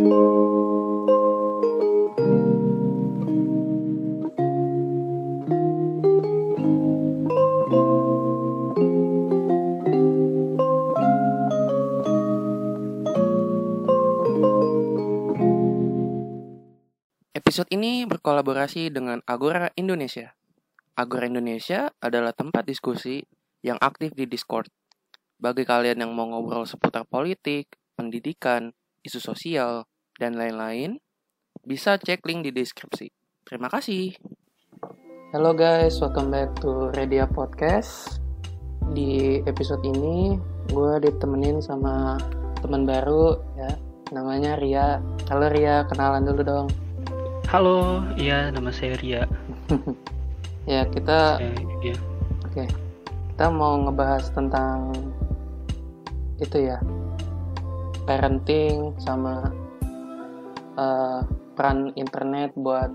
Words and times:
Episode 0.00 0.16
ini 17.68 18.08
berkolaborasi 18.08 18.88
dengan 18.88 19.20
Agora 19.28 19.68
Indonesia. 19.76 20.32
Agora 20.96 21.28
Indonesia 21.28 21.92
adalah 22.00 22.32
tempat 22.32 22.64
diskusi 22.64 23.20
yang 23.60 23.76
aktif 23.76 24.16
di 24.16 24.24
Discord. 24.24 24.72
Bagi 25.36 25.68
kalian 25.68 26.08
yang 26.08 26.16
mau 26.16 26.24
ngobrol 26.24 26.64
seputar 26.64 27.04
politik, 27.04 27.76
pendidikan, 28.00 28.72
isu 29.04 29.20
sosial, 29.20 29.89
dan 30.20 30.36
lain-lain, 30.36 31.00
bisa 31.64 31.96
cek 31.96 32.20
link 32.28 32.44
di 32.44 32.52
deskripsi. 32.52 33.08
Terima 33.48 33.72
kasih. 33.72 34.12
Halo 35.32 35.56
guys, 35.56 35.96
welcome 36.04 36.28
back 36.28 36.52
to 36.60 36.92
Redia 36.92 37.24
Podcast. 37.24 38.20
Di 38.92 39.40
episode 39.48 39.80
ini, 39.80 40.36
gue 40.68 40.92
ditemenin 41.00 41.64
sama 41.64 42.20
teman 42.60 42.84
baru 42.84 43.40
ya, 43.56 43.72
namanya 44.12 44.60
Ria. 44.60 45.00
Halo 45.32 45.48
Ria, 45.48 45.88
kenalan 45.88 46.28
dulu 46.28 46.42
dong. 46.44 46.68
Halo, 47.48 48.04
iya 48.20 48.52
nama 48.52 48.68
saya 48.68 49.00
Ria. 49.00 49.24
ya 50.70 50.84
kita, 50.84 51.40
Saya, 51.40 51.56
iya. 51.80 51.96
oke, 52.44 52.64
kita 53.32 53.46
mau 53.48 53.80
ngebahas 53.88 54.28
tentang 54.36 54.92
itu 56.36 56.68
ya, 56.68 56.76
parenting 58.04 58.92
sama 59.00 59.48
eh, 60.80 61.20
peran 61.54 61.92
internet 62.00 62.56
buat 62.56 62.88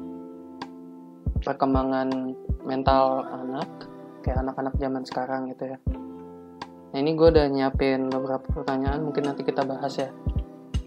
perkembangan 1.45 2.33
mental 2.66 3.30
anak, 3.30 3.69
kayak 4.25 4.42
anak-anak 4.42 4.73
zaman 4.81 5.05
sekarang 5.05 5.53
gitu 5.53 5.77
ya. 5.77 5.77
Nah 6.92 6.97
ini 6.97 7.14
gue 7.14 7.27
udah 7.30 7.45
nyiapin 7.45 8.09
beberapa 8.09 8.47
pertanyaan, 8.50 9.05
mungkin 9.05 9.30
nanti 9.30 9.45
kita 9.45 9.61
bahas 9.61 9.94
ya. 10.02 10.09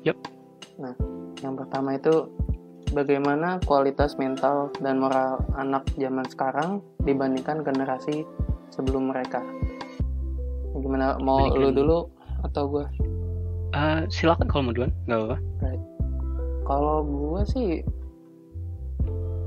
Yup. 0.03 0.19
Nah, 0.83 0.95
yang 1.45 1.55
pertama 1.55 1.95
itu 1.95 2.27
bagaimana 2.91 3.63
kualitas 3.63 4.19
mental 4.19 4.75
dan 4.83 4.99
moral 4.99 5.45
anak 5.55 5.87
zaman 5.95 6.27
sekarang 6.27 6.83
dibandingkan 7.07 7.63
generasi 7.63 8.27
sebelum 8.75 9.15
mereka? 9.15 9.45
Gimana 10.75 11.19
mau 11.23 11.47
lu 11.55 11.71
dulu 11.71 12.11
atau 12.43 12.65
gue? 12.67 12.87
Eh, 13.77 14.01
silakan 14.09 14.49
kalau 14.49 14.71
mau 14.71 14.75
duluan, 14.75 14.93
nggak 15.07 15.19
apa-apa. 15.19 15.39
Kalau 16.69 17.01
gue 17.01 17.41
sih, 17.49 17.81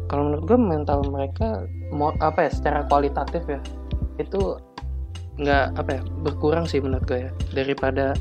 kalau 0.10 0.34
menurut 0.34 0.44
gue 0.50 0.58
mental 0.58 1.06
mereka 1.06 1.70
mau 1.94 2.10
apa 2.18 2.50
ya 2.50 2.52
secara 2.52 2.82
kualitatif 2.90 3.46
ya 3.46 3.62
itu 4.18 4.58
nggak 5.40 5.78
apa 5.80 5.90
ya 5.98 6.02
berkurang 6.26 6.66
sih 6.68 6.82
menurut 6.82 7.06
gue 7.08 7.30
ya 7.30 7.32
daripada 7.54 8.18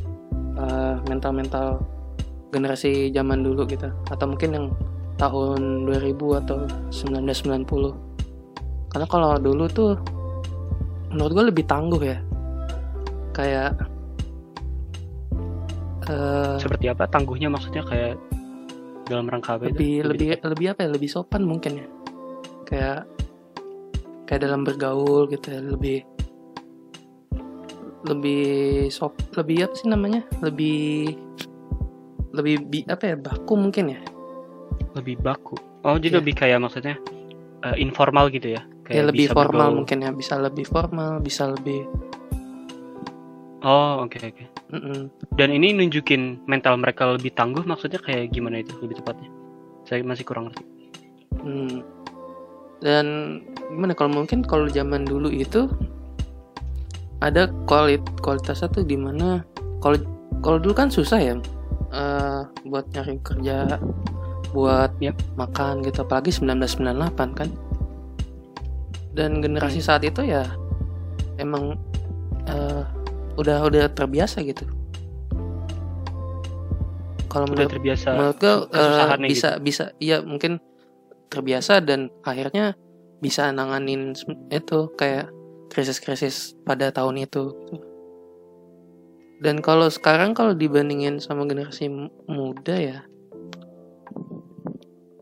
mental 1.09 1.33
mental 1.33 1.67
generasi 2.53 3.09
zaman 3.15 3.41
dulu 3.41 3.65
gitu. 3.65 3.89
Atau 4.13 4.37
mungkin 4.37 4.51
yang 4.53 4.67
tahun 5.17 5.89
2000 5.89 6.41
atau 6.45 6.59
1990 6.93 8.11
karena 8.91 9.07
kalau 9.07 9.39
dulu 9.39 9.65
tuh 9.71 9.95
menurut 11.15 11.33
gue 11.33 11.45
lebih 11.55 11.65
tangguh 11.67 12.03
ya. 12.03 12.19
Kayak 13.31 13.79
eh, 16.11 16.57
Seperti 16.59 16.91
apa? 16.91 17.07
Tangguhnya 17.07 17.47
maksudnya? 17.47 17.87
Kayak 17.87 18.19
dalam 19.11 19.27
rangka 19.27 19.59
apa 19.59 19.67
itu? 19.67 19.75
lebih 19.75 19.95
lebih 20.07 20.29
lebih 20.47 20.67
apa 20.71 20.81
ya 20.87 20.91
lebih 20.95 21.11
sopan 21.11 21.43
mungkin 21.43 21.83
ya 21.83 21.87
kayak 22.65 22.99
kayak 24.31 24.41
dalam 24.47 24.63
bergaul 24.63 25.27
gitu 25.27 25.51
ya 25.51 25.59
lebih 25.59 26.07
lebih 28.07 28.89
sop 28.89 29.19
lebih 29.37 29.69
apa 29.69 29.75
sih 29.77 29.91
namanya 29.91 30.23
lebih 30.41 31.13
lebih 32.31 32.55
bi, 32.71 32.79
apa 32.87 33.11
ya 33.11 33.17
baku 33.19 33.59
mungkin 33.59 33.99
ya 33.99 34.01
lebih 34.95 35.19
baku. 35.23 35.55
Oh, 35.87 35.95
jadi 35.99 36.19
Iya. 36.19 36.21
lebih 36.23 36.35
kayak 36.35 36.59
maksudnya 36.63 36.95
eh, 37.63 37.77
informal 37.79 38.31
gitu 38.31 38.55
ya? 38.59 38.63
ya 38.91 39.07
lebih 39.07 39.31
formal 39.31 39.71
bergaul. 39.71 39.77
mungkin 39.83 39.99
ya 40.03 40.11
bisa 40.11 40.35
lebih 40.35 40.67
formal 40.67 41.23
bisa 41.23 41.47
lebih 41.47 41.87
Oh, 43.63 44.03
oke 44.03 44.17
oke. 44.19 44.45
Dan 45.35 45.49
ini 45.51 45.75
nunjukin 45.75 46.47
mental 46.47 46.79
mereka 46.79 47.11
lebih 47.11 47.35
tangguh 47.35 47.67
maksudnya 47.67 47.99
kayak 47.99 48.31
gimana 48.31 48.63
itu 48.63 48.75
lebih 48.79 49.03
tepatnya? 49.03 49.27
Saya 49.87 50.07
masih 50.07 50.23
kurang 50.23 50.51
ngerti. 50.51 50.65
Hmm. 51.43 51.83
Dan 52.81 53.07
gimana 53.75 53.93
kalau 53.93 54.23
mungkin 54.23 54.47
kalau 54.47 54.71
zaman 54.71 55.05
dulu 55.05 55.29
itu 55.29 55.69
ada 57.21 57.53
kualit 57.69 58.01
kualitasnya 58.25 58.73
tuh 58.73 58.85
di 58.87 58.97
mana 58.97 59.45
kalau 59.85 60.01
kalau 60.41 60.57
dulu 60.57 60.73
kan 60.73 60.89
susah 60.89 61.21
ya 61.21 61.35
eh, 61.93 62.41
buat 62.65 62.87
nyari 62.95 63.21
kerja, 63.21 63.77
buat 64.55 64.95
Yap. 65.03 65.19
makan 65.37 65.85
gitu 65.85 66.07
apalagi 66.07 66.33
1998 66.33 67.39
kan. 67.39 67.49
Dan 69.11 69.43
generasi 69.43 69.83
saat 69.83 70.07
itu 70.07 70.23
ya 70.23 70.47
emang 71.37 71.75
eh, 72.47 72.85
udah 73.39 73.67
udah 73.67 73.85
terbiasa 73.93 74.43
gitu. 74.47 74.67
Kalau 77.31 77.47
menurut 77.47 77.71
terbiasa 77.71 78.09
menurut 78.17 78.37
gue 78.43 78.55
eh, 78.55 78.59
kesusahannya 78.75 79.29
bisa 79.31 79.51
bisa 79.63 79.85
iya 80.03 80.19
mungkin 80.19 80.59
terbiasa 81.31 81.79
dan 81.83 82.11
akhirnya 82.27 82.75
bisa 83.23 83.53
nanganin 83.55 84.19
itu 84.51 84.91
kayak 84.99 85.31
krisis-krisis 85.71 86.59
pada 86.67 86.91
tahun 86.91 87.23
itu. 87.23 87.55
Dan 89.41 89.63
kalau 89.65 89.89
sekarang 89.89 90.37
kalau 90.37 90.53
dibandingin 90.53 91.23
sama 91.23 91.47
generasi 91.47 91.89
muda 92.29 92.77
ya 92.77 93.01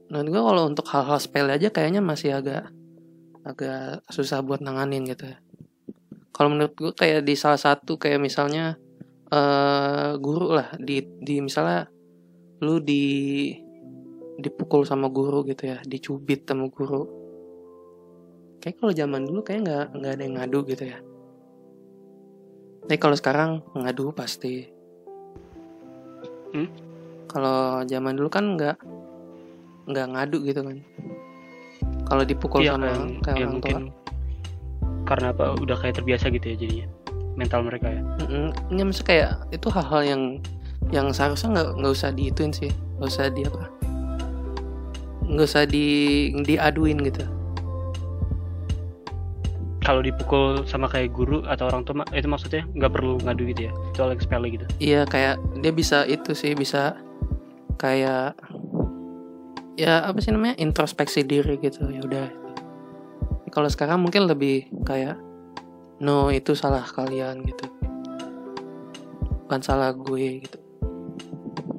menurut 0.09 0.29
gue 0.33 0.43
kalau 0.43 0.63
untuk 0.67 0.87
hal-hal 0.89 1.19
sepele 1.21 1.53
aja 1.53 1.69
kayaknya 1.69 2.01
masih 2.01 2.41
agak 2.41 2.73
agak 3.45 4.01
susah 4.09 4.41
buat 4.41 4.65
nanganin 4.65 5.05
gitu 5.05 5.29
ya 5.29 5.39
kalau 6.38 6.54
menurut 6.54 6.72
gue 6.72 6.93
kayak 6.94 7.26
di 7.26 7.34
salah 7.34 7.59
satu 7.59 7.99
kayak 7.99 8.22
misalnya 8.22 8.78
eh 9.28 10.15
guru 10.16 10.54
lah 10.54 10.72
di 10.78 11.03
di 11.19 11.43
misalnya 11.43 11.91
lu 12.62 12.78
di 12.78 13.50
dipukul 14.38 14.87
sama 14.87 15.10
guru 15.10 15.43
gitu 15.44 15.66
ya 15.66 15.82
dicubit 15.82 16.47
sama 16.47 16.71
guru. 16.71 17.03
Kayak 18.62 18.78
kalau 18.78 18.93
zaman 18.94 19.22
dulu 19.27 19.41
kayak 19.43 19.60
nggak 19.66 19.87
nggak 19.98 20.12
ada 20.15 20.22
yang 20.22 20.34
ngadu 20.38 20.59
gitu 20.65 20.84
ya. 20.87 20.98
Tapi 22.87 22.97
kalau 22.97 23.16
sekarang 23.19 23.50
ngadu 23.75 24.15
pasti. 24.15 24.71
Hmm? 26.48 26.71
kalau 27.28 27.84
zaman 27.84 28.16
dulu 28.16 28.32
kan 28.32 28.56
nggak 28.56 28.77
nggak 29.84 30.06
ngadu 30.16 30.38
gitu 30.48 30.65
kan. 30.65 30.81
Kalau 32.09 32.25
dipukul 32.25 32.65
Iya, 32.65 32.72
sama 32.72 32.88
kayak- 32.88 33.21
kayak 33.21 33.37
ya 33.37 33.44
orang 33.44 33.60
tua. 33.60 33.69
mungkin 33.69 33.82
karena 35.09 35.33
apa 35.33 35.57
udah 35.57 35.77
kayak 35.81 35.97
terbiasa 35.97 36.29
gitu 36.29 36.53
ya 36.53 36.57
jadinya 36.61 36.89
mental 37.39 37.65
mereka 37.65 37.89
ya. 37.89 38.03
Nggak, 38.69 38.85
maksudnya 38.85 39.09
kayak 39.09 39.31
itu 39.55 39.67
hal-hal 39.73 40.03
yang 40.05 40.23
yang 40.93 41.07
seharusnya 41.13 41.49
nggak 41.57 41.69
nggak 41.81 41.93
usah 41.93 42.11
diituin 42.13 42.53
sih 42.53 42.71
nggak 42.99 43.09
usah 43.09 43.27
di 43.33 43.43
apa 43.45 43.63
nggak 45.29 45.47
usah 45.47 45.65
di 45.69 45.87
diaduin 46.45 47.01
gitu 47.05 47.25
Kalau 49.89 50.05
dipukul 50.05 50.69
sama 50.69 50.85
kayak 50.85 51.17
guru 51.17 51.41
atau 51.49 51.65
orang 51.73 51.81
tua 51.81 52.05
itu 52.13 52.29
maksudnya 52.29 52.61
nggak 52.77 52.93
perlu 52.93 53.17
ngadu 53.25 53.49
gitu 53.49 53.73
ya. 53.73 53.73
Itu 53.97 54.05
sepele 54.21 54.53
gitu. 54.53 54.67
iya 54.85 55.09
kayak 55.09 55.41
dia 55.65 55.73
bisa 55.73 56.05
itu 56.05 56.37
sih 56.37 56.53
bisa 56.53 56.93
kayak 57.81 58.37
ya 59.81 60.04
apa 60.04 60.19
sih 60.21 60.28
namanya 60.28 60.61
introspeksi 60.61 61.25
diri 61.25 61.57
gitu 61.63 61.89
ya 61.89 62.04
udah 62.04 62.27
kalau 63.50 63.68
sekarang 63.68 64.00
mungkin 64.00 64.28
lebih 64.28 64.68
kayak 64.84 65.16
no 65.98 66.30
itu 66.30 66.54
salah 66.54 66.86
kalian 66.86 67.42
gitu 67.42 67.66
bukan 69.47 69.60
salah 69.65 69.91
gue 69.92 70.45
gitu 70.45 70.59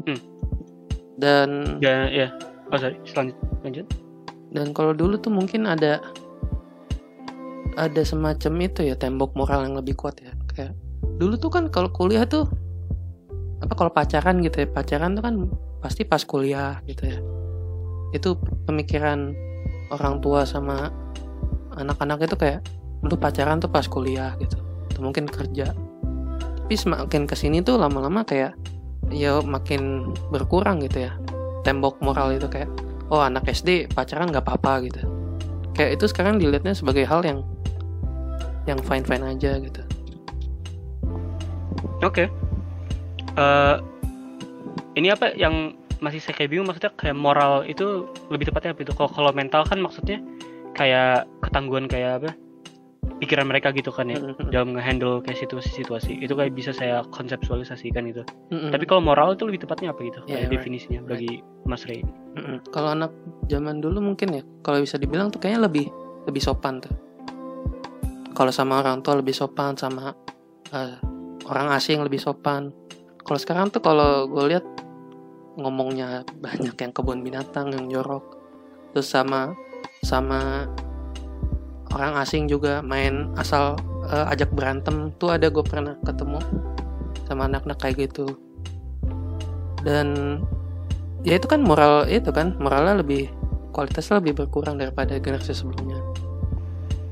Hmm. 0.07 0.21
dan 1.21 1.77
Ya 1.83 2.07
ya. 2.10 2.27
Oh 2.71 2.80
sorry, 2.80 2.98
selanjut 3.06 3.38
lanjut. 3.62 3.86
Dan 4.50 4.74
kalau 4.74 4.95
dulu 4.95 5.21
tuh 5.21 5.30
mungkin 5.30 5.69
ada 5.69 6.01
ada 7.77 8.01
semacam 8.01 8.54
itu 8.65 8.89
ya 8.89 8.95
tembok 8.98 9.38
moral 9.38 9.69
yang 9.69 9.77
lebih 9.77 9.94
kuat 10.00 10.18
ya. 10.24 10.33
Kayak 10.50 10.74
dulu 11.22 11.36
tuh 11.38 11.51
kan 11.54 11.69
kalau 11.69 11.92
kuliah 11.94 12.25
tuh 12.25 12.50
apa 13.60 13.74
kalau 13.75 13.92
pacaran 13.92 14.39
gitu 14.42 14.63
ya 14.63 14.68
pacaran 14.72 15.13
tuh 15.19 15.24
kan 15.24 15.36
pasti 15.83 16.07
pas 16.07 16.24
kuliah 16.25 16.81
gitu 16.89 17.06
ya. 17.06 17.19
Itu 18.15 18.39
pemikiran 18.65 19.36
orang 19.94 20.24
tua 20.24 20.48
sama 20.48 20.89
anak-anak 21.80 22.28
itu 22.28 22.36
kayak 22.36 22.60
lu 23.02 23.16
pacaran 23.16 23.64
tuh 23.64 23.72
pas 23.72 23.88
kuliah 23.88 24.36
gitu. 24.38 24.60
Atau 24.92 25.02
mungkin 25.02 25.26
kerja. 25.26 25.72
Tapi 26.66 26.76
semakin 26.76 27.26
ke 27.26 27.34
sini 27.34 27.64
tuh 27.64 27.80
lama-lama 27.80 28.22
kayak 28.28 28.54
ya 29.10 29.42
makin 29.42 30.14
berkurang 30.30 30.86
gitu 30.86 31.10
ya 31.10 31.18
tembok 31.66 31.98
moral 31.98 32.30
itu 32.30 32.46
kayak 32.46 32.70
oh 33.10 33.26
anak 33.26 33.50
SD 33.50 33.90
pacaran 33.90 34.30
nggak 34.30 34.46
apa-apa 34.46 34.86
gitu 34.86 35.02
kayak 35.74 35.98
itu 35.98 36.06
sekarang 36.06 36.38
dilihatnya 36.38 36.78
sebagai 36.78 37.10
hal 37.10 37.26
yang 37.26 37.42
yang 38.70 38.78
fine 38.86 39.02
fine 39.02 39.25
aja 39.25 39.58
gitu 39.58 39.82
Oke. 42.00 42.32
Eh, 43.36 43.75
ini 44.96 45.12
apa 45.12 45.36
yang 45.36 45.75
masih 46.00 46.24
saya 46.24 46.40
kayak 46.40 46.56
bingung 46.56 46.72
maksudnya 46.72 46.96
kayak 46.96 47.18
moral 47.20 47.68
itu 47.68 48.08
lebih 48.32 48.48
tepatnya 48.48 48.72
apa 48.72 48.82
itu? 48.88 48.94
Kalau 48.96 49.12
kalau 49.12 49.32
mental 49.36 49.68
kan 49.68 49.84
maksudnya 49.84 50.24
kayak 50.80 51.28
ketangguhan 51.44 51.92
kayak 51.92 52.24
apa? 52.24 52.31
Pikiran 53.20 53.52
mereka 53.52 53.76
gitu 53.76 53.92
kan 53.92 54.08
ya 54.08 54.16
Mm-mm. 54.16 54.48
dalam 54.48 54.72
ngehandle 54.72 55.20
kayak 55.20 55.44
situasi-situasi. 55.44 56.24
Itu 56.24 56.40
kayak 56.40 56.56
bisa 56.56 56.72
saya 56.72 57.04
konseptualisasikan 57.12 58.08
gitu. 58.08 58.24
Mm-mm. 58.56 58.72
Tapi 58.72 58.88
kalau 58.88 59.04
moral 59.04 59.36
itu 59.36 59.44
lebih 59.44 59.68
tepatnya 59.68 59.92
apa 59.92 60.00
gitu? 60.08 60.24
Yeah, 60.24 60.40
kayak 60.40 60.48
right. 60.48 60.56
definisinya 60.56 61.00
bagi 61.04 61.44
Mas 61.68 61.84
Ray. 61.84 62.00
Mm-mm. 62.40 62.64
Kalau 62.72 62.96
anak 62.96 63.12
zaman 63.52 63.84
dulu 63.84 64.00
mungkin 64.00 64.40
ya, 64.40 64.44
kalau 64.64 64.80
bisa 64.80 64.96
dibilang 64.96 65.28
tuh 65.36 65.44
kayaknya 65.44 65.68
lebih 65.68 65.92
lebih 66.31 66.40
sopan 66.40 66.80
tuh. 66.80 66.96
Kalau 68.32 68.56
sama 68.56 68.80
orang 68.80 69.04
tua 69.04 69.20
lebih 69.20 69.36
sopan, 69.36 69.75
sama 69.75 70.16
eh, 70.72 70.96
orang 71.44 71.75
asing 71.75 72.00
lebih 72.00 72.24
sopan. 72.24 72.72
Kalau 73.20 73.40
sekarang 73.42 73.68
tuh 73.68 73.84
kalau 73.84 74.32
gue 74.32 74.56
lihat 74.56 74.64
ngomongnya 75.60 76.24
banyak 76.46 76.75
yang 76.80 76.92
kebun 76.96 77.20
binatang 77.20 77.75
yang 77.75 77.92
jorok. 77.92 78.40
Terus 78.96 79.12
sama 79.12 79.52
sama 80.04 80.69
orang 81.94 82.22
asing 82.22 82.46
juga 82.46 82.80
main 82.86 83.34
asal 83.36 83.75
eh, 84.07 84.31
ajak 84.31 84.54
berantem 84.54 85.12
tuh 85.18 85.34
ada 85.34 85.50
gue 85.50 85.63
pernah 85.66 85.98
ketemu 86.06 86.40
sama 87.25 87.46
anak-anak 87.50 87.78
kayak 87.78 88.10
gitu. 88.10 88.38
Dan 89.86 90.40
ya 91.24 91.36
itu 91.40 91.48
kan 91.48 91.63
moral 91.63 92.07
itu 92.07 92.31
kan 92.31 92.56
moralnya 92.60 93.00
lebih 93.00 93.28
kualitasnya 93.75 94.19
lebih 94.24 94.44
berkurang 94.44 94.80
daripada 94.80 95.19
generasi 95.19 95.56
sebelumnya 95.56 96.00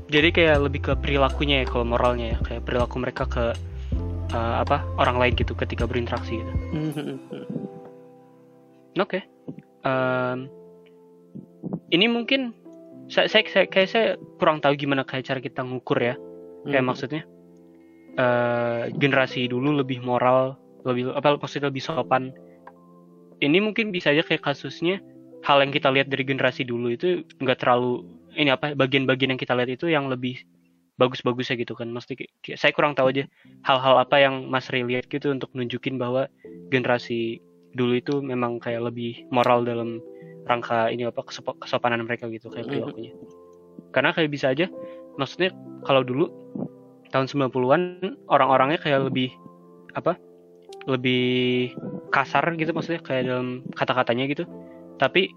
Jadi 0.08 0.32
kayak 0.32 0.56
lebih 0.64 0.80
ke 0.88 0.92
perilakunya 0.96 1.64
ya 1.64 1.66
kalau 1.68 1.84
moralnya 1.84 2.32
ya, 2.32 2.38
kayak 2.40 2.64
perilaku 2.64 2.96
mereka 2.96 3.28
ke 3.28 3.52
eh, 4.32 4.56
apa 4.64 4.80
orang 4.96 5.20
lain 5.20 5.32
gitu 5.36 5.52
ketika 5.52 5.84
berinteraksi 5.84 6.40
gitu. 6.40 6.52
Oke. 8.98 9.20
Em, 9.84 10.48
ini 11.92 12.08
mungkin 12.08 12.56
saya, 13.08 13.26
saya, 13.28 13.44
saya 13.48 13.66
kayak 13.68 13.88
saya 13.88 14.06
kurang 14.36 14.60
tahu 14.60 14.76
gimana 14.76 15.02
kayak 15.04 15.24
cara 15.24 15.40
kita 15.40 15.64
ngukur 15.64 15.98
ya. 16.00 16.14
Kayak 16.68 16.84
Hmm. 16.84 16.90
maksudnya 16.92 17.22
eh 18.18 18.82
generasi 18.98 19.46
dulu 19.46 19.78
lebih 19.78 20.02
moral, 20.02 20.58
lebih 20.82 21.14
apa 21.14 21.38
maksudnya 21.38 21.70
lebih 21.72 21.84
sopan. 21.84 22.34
Ini 23.38 23.58
mungkin 23.62 23.94
bisa 23.94 24.10
aja 24.10 24.26
kayak 24.26 24.42
kasusnya 24.42 24.98
hal 25.46 25.62
yang 25.62 25.70
kita 25.70 25.88
lihat 25.94 26.10
dari 26.10 26.26
generasi 26.26 26.66
dulu 26.66 26.90
itu 26.90 27.22
nggak 27.38 27.62
terlalu 27.62 28.02
ini 28.34 28.50
apa 28.50 28.74
bagian-bagian 28.74 29.34
yang 29.34 29.40
kita 29.40 29.54
lihat 29.54 29.70
itu 29.70 29.86
yang 29.86 30.10
lebih 30.10 30.42
bagus-bagusnya 30.98 31.54
gitu 31.62 31.78
kan. 31.78 31.94
Kayak 32.42 32.58
saya 32.58 32.72
kurang 32.74 32.98
tahu 32.98 33.14
aja 33.14 33.24
hal-hal 33.62 34.02
apa 34.02 34.18
yang 34.18 34.50
Mas 34.50 34.66
Ray 34.68 34.82
lihat 34.82 35.06
gitu 35.06 35.30
untuk 35.30 35.54
nunjukin 35.54 35.96
bahwa 35.96 36.26
generasi 36.74 37.38
dulu 37.78 37.94
itu 37.94 38.18
memang 38.18 38.58
kayak 38.58 38.90
lebih 38.90 39.22
moral 39.30 39.62
dalam 39.62 40.02
rangka 40.48 40.88
ini 40.88 41.04
apa 41.04 41.20
kesop- 41.22 41.60
kesopanan 41.60 42.02
mereka 42.02 42.26
gitu 42.32 42.48
kayak 42.48 42.64
Mhm. 42.66 42.72
perilakunya. 42.72 43.12
Karena 43.92 44.10
kayak 44.16 44.30
bisa 44.32 44.50
aja 44.50 44.66
maksudnya 45.20 45.52
kalau 45.84 46.00
dulu 46.02 46.32
tahun 47.12 47.28
90-an 47.28 47.82
orang-orangnya 48.28 48.80
kayak 48.80 49.12
lebih 49.12 49.30
apa? 49.92 50.16
lebih 50.88 51.76
kasar 52.08 52.56
gitu 52.56 52.72
maksudnya 52.72 53.04
kayak 53.04 53.28
dalam 53.28 53.60
kata-katanya 53.76 54.24
gitu. 54.32 54.48
Tapi 54.96 55.28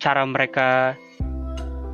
cara 0.00 0.24
mereka 0.24 0.96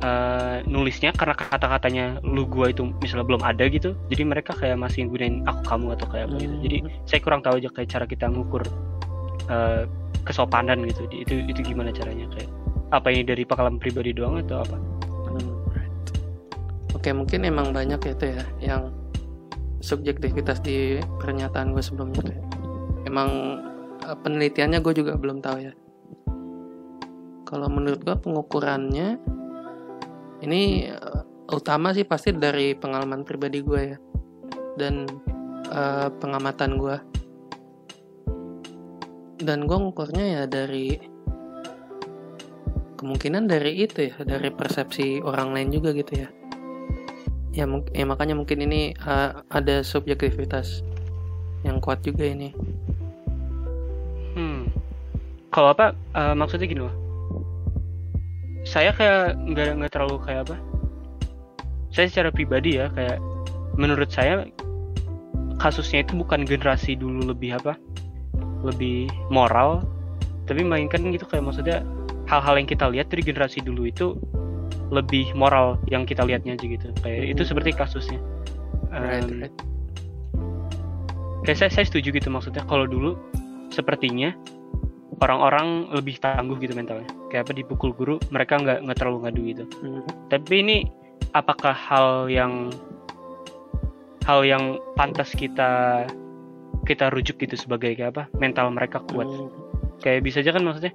eh, 0.01 0.65
nulisnya 0.65 1.13
karena 1.13 1.37
kata-katanya 1.37 2.17
lu 2.25 2.49
gua 2.49 2.73
itu 2.73 2.89
misalnya 3.03 3.27
belum 3.27 3.43
ada 3.45 3.69
gitu. 3.69 3.93
Jadi 4.09 4.23
mereka 4.25 4.55
kayak 4.57 4.79
masih 4.79 5.05
gunain 5.05 5.45
aku 5.45 5.61
kamu 5.61 5.93
atau 5.93 6.07
kayak 6.09 6.25
apa 6.31 6.35
gitu. 6.41 6.55
Jadi 6.63 6.77
saya 7.05 7.19
kurang 7.21 7.45
tahu 7.45 7.61
aja 7.61 7.69
kayak 7.69 7.89
cara 7.91 8.05
kita 8.09 8.25
ngukur 8.31 8.63
eh, 9.51 9.83
kesopanan 10.23 10.85
gitu. 10.87 11.05
Itu 11.11 11.33
itu 11.45 11.59
gimana 11.61 11.89
caranya? 11.93 12.27
Kayak 12.33 12.51
apa 12.91 13.07
ini 13.09 13.23
dari 13.23 13.43
pengalaman 13.47 13.79
pribadi 13.79 14.11
doang 14.11 14.43
atau 14.43 14.61
apa? 14.61 14.77
Hmm, 15.31 15.51
oke 16.91 17.09
mungkin 17.15 17.47
emang 17.47 17.71
banyak 17.71 17.99
ya 18.03 18.11
itu 18.11 18.25
ya 18.35 18.43
yang 18.59 18.81
subjektivitas 19.81 20.61
di 20.61 21.01
pernyataan 21.17 21.73
gue 21.73 21.81
sebelumnya 21.81 22.21
kayak 22.21 22.45
emang 23.09 23.29
eh, 24.05 24.17
penelitiannya 24.21 24.79
gue 24.79 24.93
juga 24.93 25.17
belum 25.17 25.41
tahu 25.41 25.57
ya. 25.65 25.73
Kalau 27.47 27.67
menurut 27.67 27.99
gue 28.05 28.15
pengukurannya 28.15 29.19
ini 30.45 30.91
eh, 30.91 31.21
utama 31.51 31.91
sih 31.91 32.05
pasti 32.05 32.31
dari 32.31 32.77
pengalaman 32.77 33.25
pribadi 33.25 33.59
gue 33.63 33.81
ya. 33.95 33.97
Dan 34.77 35.07
eh, 35.67 36.07
pengamatan 36.21 36.77
gue 36.77 36.95
dan 39.41 39.65
gue 39.65 39.77
ngukurnya 39.77 40.25
ya 40.39 40.43
dari 40.45 40.97
kemungkinan 43.01 43.49
dari 43.49 43.81
itu 43.81 44.13
ya 44.13 44.15
dari 44.21 44.53
persepsi 44.53 45.19
orang 45.25 45.57
lain 45.57 45.69
juga 45.73 45.91
gitu 45.97 46.21
ya. 46.21 46.29
Ya, 47.51 47.67
ya 47.91 48.05
makanya 48.07 48.37
mungkin 48.37 48.63
ini 48.63 48.95
uh, 49.03 49.43
ada 49.51 49.83
subjektivitas 49.83 50.85
yang 51.67 51.83
kuat 51.83 51.99
juga 52.05 52.23
ini. 52.23 52.55
Hmm. 54.37 54.71
Kalau 55.51 55.75
apa 55.75 55.91
eh, 56.15 56.31
maksudnya 56.31 56.63
gini 56.63 56.79
loh 56.87 57.01
saya 58.61 58.93
kayak 58.93 59.41
nggak 59.41 59.67
nggak 59.81 59.91
terlalu 59.91 60.17
kayak 60.21 60.47
apa? 60.49 60.55
Saya 61.91 62.07
secara 62.07 62.29
pribadi 62.31 62.77
ya 62.79 62.87
kayak 62.93 63.19
menurut 63.75 64.07
saya 64.13 64.47
kasusnya 65.59 66.05
itu 66.05 66.17
bukan 66.17 66.45
generasi 66.45 66.95
dulu 66.95 67.33
lebih 67.33 67.57
apa 67.57 67.77
lebih 68.61 69.09
moral 69.29 69.81
tapi 70.45 70.61
mainkan 70.61 71.05
gitu 71.09 71.25
kayak 71.25 71.45
maksudnya 71.45 71.81
hal-hal 72.29 72.55
yang 72.57 72.67
kita 72.69 72.85
lihat 72.89 73.07
dari 73.09 73.21
generasi 73.25 73.59
dulu 73.61 73.87
itu 73.87 74.17
lebih 74.91 75.31
moral 75.33 75.79
yang 75.87 76.03
kita 76.03 76.21
lihatnya 76.23 76.53
aja 76.59 76.65
gitu 76.67 76.87
kayak 77.01 77.33
itu 77.37 77.41
Mhm. 77.43 77.49
seperti 77.49 77.69
kasusnya 77.71 78.19
right, 78.91 79.23
Em, 79.23 79.47
right. 79.47 79.53
kayak 81.47 81.57
saya, 81.57 81.71
saya 81.71 81.85
setuju 81.87 82.11
gitu 82.13 82.27
maksudnya 82.29 82.61
kalau 82.67 82.85
dulu 82.85 83.15
sepertinya 83.71 84.35
orang-orang 85.21 85.87
lebih 85.95 86.17
tangguh 86.19 86.57
gitu 86.59 86.75
mentalnya 86.75 87.07
kayak 87.31 87.47
apa 87.47 87.53
dipukul 87.55 87.95
guru 87.95 88.15
mereka 88.29 88.59
nggak 88.59 88.83
nggak 88.83 88.97
terlalu 88.99 89.17
ngadu 89.27 89.41
gitu 89.47 89.63
Mhm. 89.79 90.01
tapi 90.27 90.53
ini 90.59 90.77
apakah 91.31 91.71
hal 91.71 92.27
yang 92.27 92.67
hal 94.27 94.43
yang 94.43 94.75
pantas 94.99 95.31
kita 95.33 96.05
kita 96.83 97.13
rujuk 97.13 97.37
gitu 97.37 97.55
sebagai 97.55 97.93
kayak 97.93 98.11
apa 98.17 98.23
mental 98.41 98.73
mereka 98.73 98.99
kuat. 99.11 99.27
Mhm. 99.27 99.49
kayak 100.01 100.25
bisa 100.25 100.41
aja 100.41 100.49
kan 100.57 100.65
maksudnya 100.65 100.93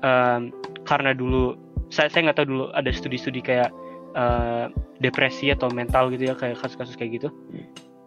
em, 0.00 0.48
karena 0.88 1.12
dulu 1.12 1.60
saya 1.92 2.08
saya 2.08 2.24
nggak 2.30 2.40
tahu 2.40 2.46
dulu 2.48 2.64
ada 2.72 2.88
studi-studi 2.88 3.44
kayak 3.44 3.68
eh, 4.16 4.72
depresi 4.98 5.52
atau 5.52 5.68
mental 5.68 6.08
gitu 6.08 6.32
ya 6.32 6.34
kayak 6.34 6.56
kasus-kasus 6.56 6.96
kayak 6.96 7.20
gitu. 7.20 7.28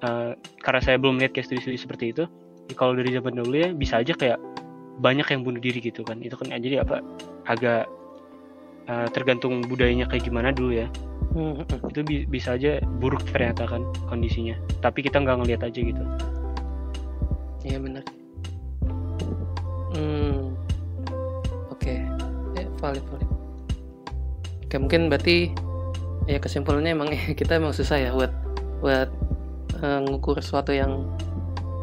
Eh, 0.01 0.31
karena 0.65 0.81
saya 0.81 0.97
belum 0.97 1.21
lihat 1.21 1.37
kayak 1.37 1.45
studi-studi 1.53 1.77
seperti 1.77 2.05
itu 2.17 2.23
ya 2.65 2.73
kalau 2.73 2.97
dari 2.97 3.13
zaman 3.13 3.37
dulu 3.37 3.53
ya 3.53 3.69
bisa 3.77 4.01
aja 4.01 4.17
kayak 4.17 4.41
banyak 4.99 5.25
yang 5.29 5.45
bunuh 5.45 5.61
diri 5.61 5.79
gitu 5.85 6.01
kan. 6.01 6.17
Itu 6.25 6.33
kan 6.33 6.49
jadi 6.49 6.81
apa 6.81 7.05
agak 7.45 7.85
eh, 8.89 9.07
tergantung 9.13 9.61
budayanya 9.69 10.09
kayak 10.09 10.25
gimana 10.25 10.49
dulu 10.49 10.81
ya. 10.81 10.89
Mhm. 11.29 11.93
itu 11.93 12.01
bi- 12.01 12.25
bisa 12.25 12.57
aja 12.57 12.81
buruk 12.97 13.21
ternyata 13.29 13.69
kan 13.69 13.85
kondisinya. 14.09 14.57
Tapi 14.81 15.05
kita 15.05 15.21
nggak 15.21 15.45
ngelihat 15.45 15.61
aja 15.61 15.77
gitu 15.77 16.03
Iya 17.61 17.77
benar. 17.77 18.03
Hmm. 19.91 20.53
Oke. 21.69 21.99
Ya, 22.55 22.65
valid 22.79 23.03
valid. 23.05 23.29
Oke 24.63 24.75
mungkin 24.77 25.09
berarti 25.09 25.49
ya 26.29 26.37
kesimpulannya 26.37 26.93
emang 26.93 27.09
kita 27.39 27.57
emang 27.57 27.73
susah 27.73 27.97
ya 27.97 28.11
buat 28.13 28.29
buat 28.79 29.09
eh, 29.81 29.99
ngukur 30.05 30.37
sesuatu 30.39 30.71
yang 30.71 31.09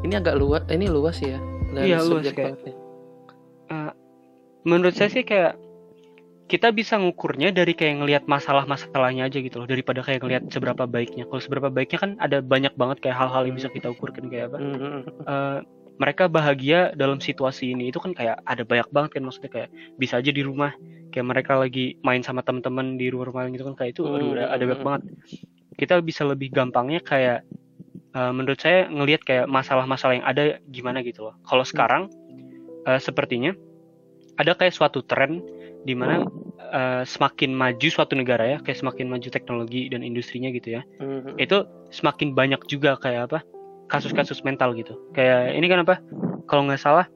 ini 0.06 0.14
agak 0.14 0.38
luas 0.38 0.62
ini 0.70 0.86
luas 0.86 1.18
ya 1.18 1.36
Iya, 1.76 1.98
luas, 2.00 2.30
kayak- 2.30 2.62
ya. 2.62 3.90
menurut 4.62 4.94
saya 4.94 5.10
sih 5.10 5.26
kayak 5.26 5.58
kita 6.46 6.70
bisa 6.70 6.94
ngukurnya 6.94 7.50
dari 7.50 7.74
kayak 7.74 8.02
ngelihat 8.02 8.24
masalah-masalahnya 8.30 9.26
aja 9.26 9.38
gitu 9.42 9.58
loh 9.58 9.66
daripada 9.66 9.98
kayak 10.06 10.22
ngelihat 10.22 10.44
seberapa 10.54 10.86
baiknya. 10.86 11.26
Kalau 11.26 11.42
seberapa 11.42 11.68
baiknya 11.74 11.98
kan 11.98 12.10
ada 12.22 12.38
banyak 12.38 12.70
banget 12.78 13.02
kayak 13.02 13.18
hal-hal 13.18 13.42
yang 13.50 13.58
bisa 13.58 13.68
kita 13.70 13.90
ukurkan 13.90 14.30
kayak 14.30 14.54
apa. 14.54 14.58
Eh, 15.26 15.58
mereka 15.98 16.30
bahagia 16.30 16.94
dalam 16.94 17.18
situasi 17.18 17.74
ini 17.74 17.90
itu 17.90 17.98
kan 17.98 18.14
kayak 18.14 18.38
ada 18.46 18.62
banyak 18.62 18.86
banget 18.94 19.10
kan 19.18 19.22
maksudnya 19.26 19.50
kayak 19.50 19.68
bisa 19.98 20.22
aja 20.22 20.30
di 20.30 20.42
rumah. 20.46 20.70
Kayak 21.10 21.26
mereka 21.34 21.52
lagi 21.58 21.98
main 22.06 22.22
sama 22.22 22.46
teman-teman 22.46 22.94
di 22.94 23.10
rumah-rumah 23.10 23.50
gitu 23.50 23.66
kan 23.66 23.74
kayak 23.74 23.90
itu 23.98 24.02
aduh, 24.06 24.38
ada, 24.38 24.54
ada 24.54 24.62
banyak 24.70 24.82
banget. 24.86 25.02
Kita 25.74 25.98
bisa 25.98 26.22
lebih 26.22 26.54
gampangnya 26.54 27.02
kayak 27.02 27.42
eh, 28.14 28.32
menurut 28.32 28.62
saya 28.62 28.86
ngelihat 28.86 29.26
kayak 29.26 29.46
masalah-masalah 29.50 30.22
yang 30.22 30.26
ada 30.26 30.62
gimana 30.70 31.02
gitu 31.02 31.26
loh. 31.26 31.34
Kalau 31.42 31.66
sekarang 31.66 32.06
eh, 32.86 33.02
sepertinya 33.02 33.50
ada 34.36 34.52
kayak 34.54 34.76
suatu 34.76 35.02
tren 35.02 35.55
di 35.86 35.94
mana 35.94 36.26
uh, 36.74 37.06
semakin 37.06 37.54
maju 37.54 37.86
suatu 37.86 38.18
negara 38.18 38.42
ya 38.42 38.58
kayak 38.58 38.82
semakin 38.82 39.06
maju 39.06 39.28
teknologi 39.30 39.86
dan 39.86 40.02
industrinya 40.02 40.50
gitu 40.50 40.76
ya 40.76 40.82
Mhm. 40.98 41.38
itu 41.38 41.62
semakin 41.94 42.34
banyak 42.34 42.58
juga 42.66 42.98
kayak 42.98 43.30
apa 43.30 43.38
kasus-kasus 43.86 44.42
mental 44.42 44.74
gitu. 44.74 44.98
Kayak 45.14 45.54
ini 45.54 45.70
kan 45.70 45.86
apa 45.86 46.02
kalau 46.50 46.66
nggak 46.66 46.82
salah 46.82 47.06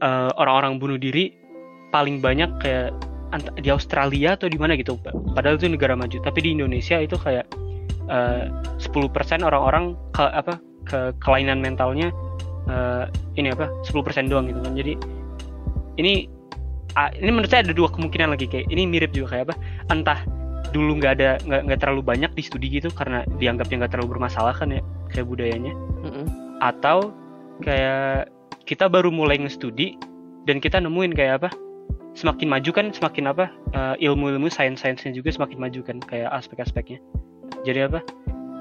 eh, 0.00 0.30
orang-orang 0.40 0.80
bunuh 0.80 0.96
diri 0.96 1.36
paling 1.92 2.24
banyak 2.24 2.48
kayak 2.64 2.96
di 3.60 3.68
Australia 3.68 4.32
atau 4.38 4.48
di 4.48 4.56
mana 4.56 4.80
gitu 4.80 4.96
padahal 5.36 5.60
itu 5.60 5.68
negara 5.68 5.92
maju. 5.92 6.16
Tapi 6.24 6.38
di 6.40 6.56
Indonesia 6.56 6.96
itu 6.96 7.20
kayak 7.20 7.44
eh, 8.08 8.48
10% 8.80 9.44
orang-orang 9.44 9.92
ke 10.16 10.24
apa 10.24 10.56
ke 10.88 11.12
kelainan 11.20 11.60
mentalnya 11.60 12.08
eh, 12.64 13.04
ini 13.36 13.52
apa 13.52 13.68
10% 13.84 14.32
doang 14.32 14.48
gitu 14.48 14.60
kan. 14.64 14.72
Jadi 14.72 14.92
ini 16.00 16.26
ini 17.18 17.30
menurut 17.34 17.50
saya 17.50 17.66
ada 17.66 17.74
dua 17.74 17.90
kemungkinan 17.90 18.34
lagi 18.38 18.46
kayak 18.46 18.70
ini 18.70 18.86
mirip 18.86 19.10
juga 19.10 19.34
kayak 19.34 19.44
apa 19.50 19.54
entah 19.90 20.20
dulu 20.70 20.98
nggak 20.98 21.12
ada 21.20 21.30
nggak 21.46 21.78
terlalu 21.82 22.02
banyak 22.02 22.30
di 22.34 22.42
studi 22.42 22.66
gitu 22.70 22.90
karena 22.90 23.22
dianggapnya 23.38 23.84
nggak 23.84 23.92
terlalu 23.94 24.18
bermasalah 24.18 24.54
kan 24.54 24.74
ya 24.74 24.82
kayak 25.10 25.26
budayanya. 25.30 25.74
Mhm. 26.04 26.26
atau 26.62 27.12
kayak 27.60 28.30
kita 28.64 28.88
baru 28.88 29.12
mulai 29.12 29.36
nge-studi 29.36 29.98
dan 30.48 30.62
kita 30.62 30.80
nemuin 30.80 31.12
kayak 31.12 31.42
apa 31.42 31.50
semakin 32.14 32.46
maju 32.46 32.70
kan 32.70 32.86
semakin 32.94 33.24
apa 33.30 33.50
eh, 33.74 33.94
ilmu-ilmu 34.06 34.48
sains-sainsnya 34.48 35.12
juga 35.12 35.34
semakin 35.34 35.58
maju 35.60 35.80
kan 35.82 35.98
kayak 36.00 36.30
aspek-aspeknya. 36.30 37.02
Jadi 37.66 37.90
apa 37.90 38.00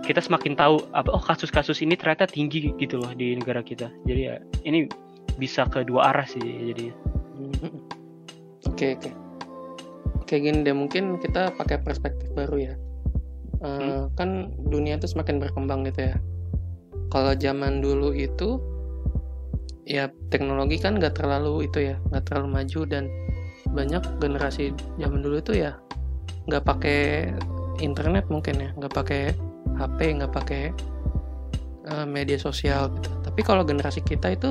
kita 0.03 0.19
semakin 0.19 0.57
tahu 0.57 0.83
apa 0.91 1.09
oh 1.13 1.21
kasus-kasus 1.21 1.79
ini 1.85 1.95
ternyata 1.95 2.27
tinggi 2.27 2.73
gitu 2.75 2.99
loh 2.99 3.13
di 3.13 3.37
negara 3.37 3.61
kita. 3.61 3.93
Jadi 4.09 4.21
ya 4.25 4.35
ini 4.67 4.89
bisa 5.37 5.65
ke 5.69 5.85
dua 5.85 6.11
arah 6.13 6.27
sih 6.27 6.41
jadinya 6.41 6.93
Oke 8.73 8.97
oke. 8.97 9.11
Kayak 10.25 10.41
gini 10.49 10.57
deh 10.65 10.73
mungkin 10.73 11.21
kita 11.21 11.53
pakai 11.53 11.77
perspektif 11.85 12.25
baru 12.33 12.73
ya. 12.73 12.73
Eh, 13.61 14.09
Kan 14.17 14.49
dunia 14.65 14.97
itu 14.97 15.05
semakin 15.05 15.37
berkembang 15.37 15.85
gitu 15.85 16.09
ya. 16.09 16.17
Kalau 17.13 17.37
zaman 17.37 17.85
dulu 17.85 18.17
itu 18.17 18.57
ya 19.85 20.09
teknologi 20.33 20.81
kan 20.81 20.97
nggak 20.97 21.21
terlalu 21.21 21.69
itu 21.69 21.93
ya 21.93 22.01
nggak 22.09 22.25
terlalu 22.25 22.47
maju 22.49 22.81
dan 22.89 23.13
banyak 23.69 24.01
generasi 24.17 24.71
zaman 24.97 25.21
dulu 25.21 25.43
itu 25.43 25.59
ya 25.59 25.77
nggak 26.49 26.63
pakai 26.65 27.29
internet 27.83 28.25
mungkin 28.31 28.57
ya 28.57 28.69
nggak 28.73 28.93
pakai 28.95 29.37
HP 29.77 30.17
nggak 30.17 30.33
pakai 30.33 30.63
eh, 31.93 32.07
media 32.09 32.41
sosial 32.41 32.89
gitu. 32.97 33.13
Tapi 33.21 33.45
kalau 33.45 33.61
generasi 33.61 34.01
kita 34.01 34.33
itu 34.33 34.49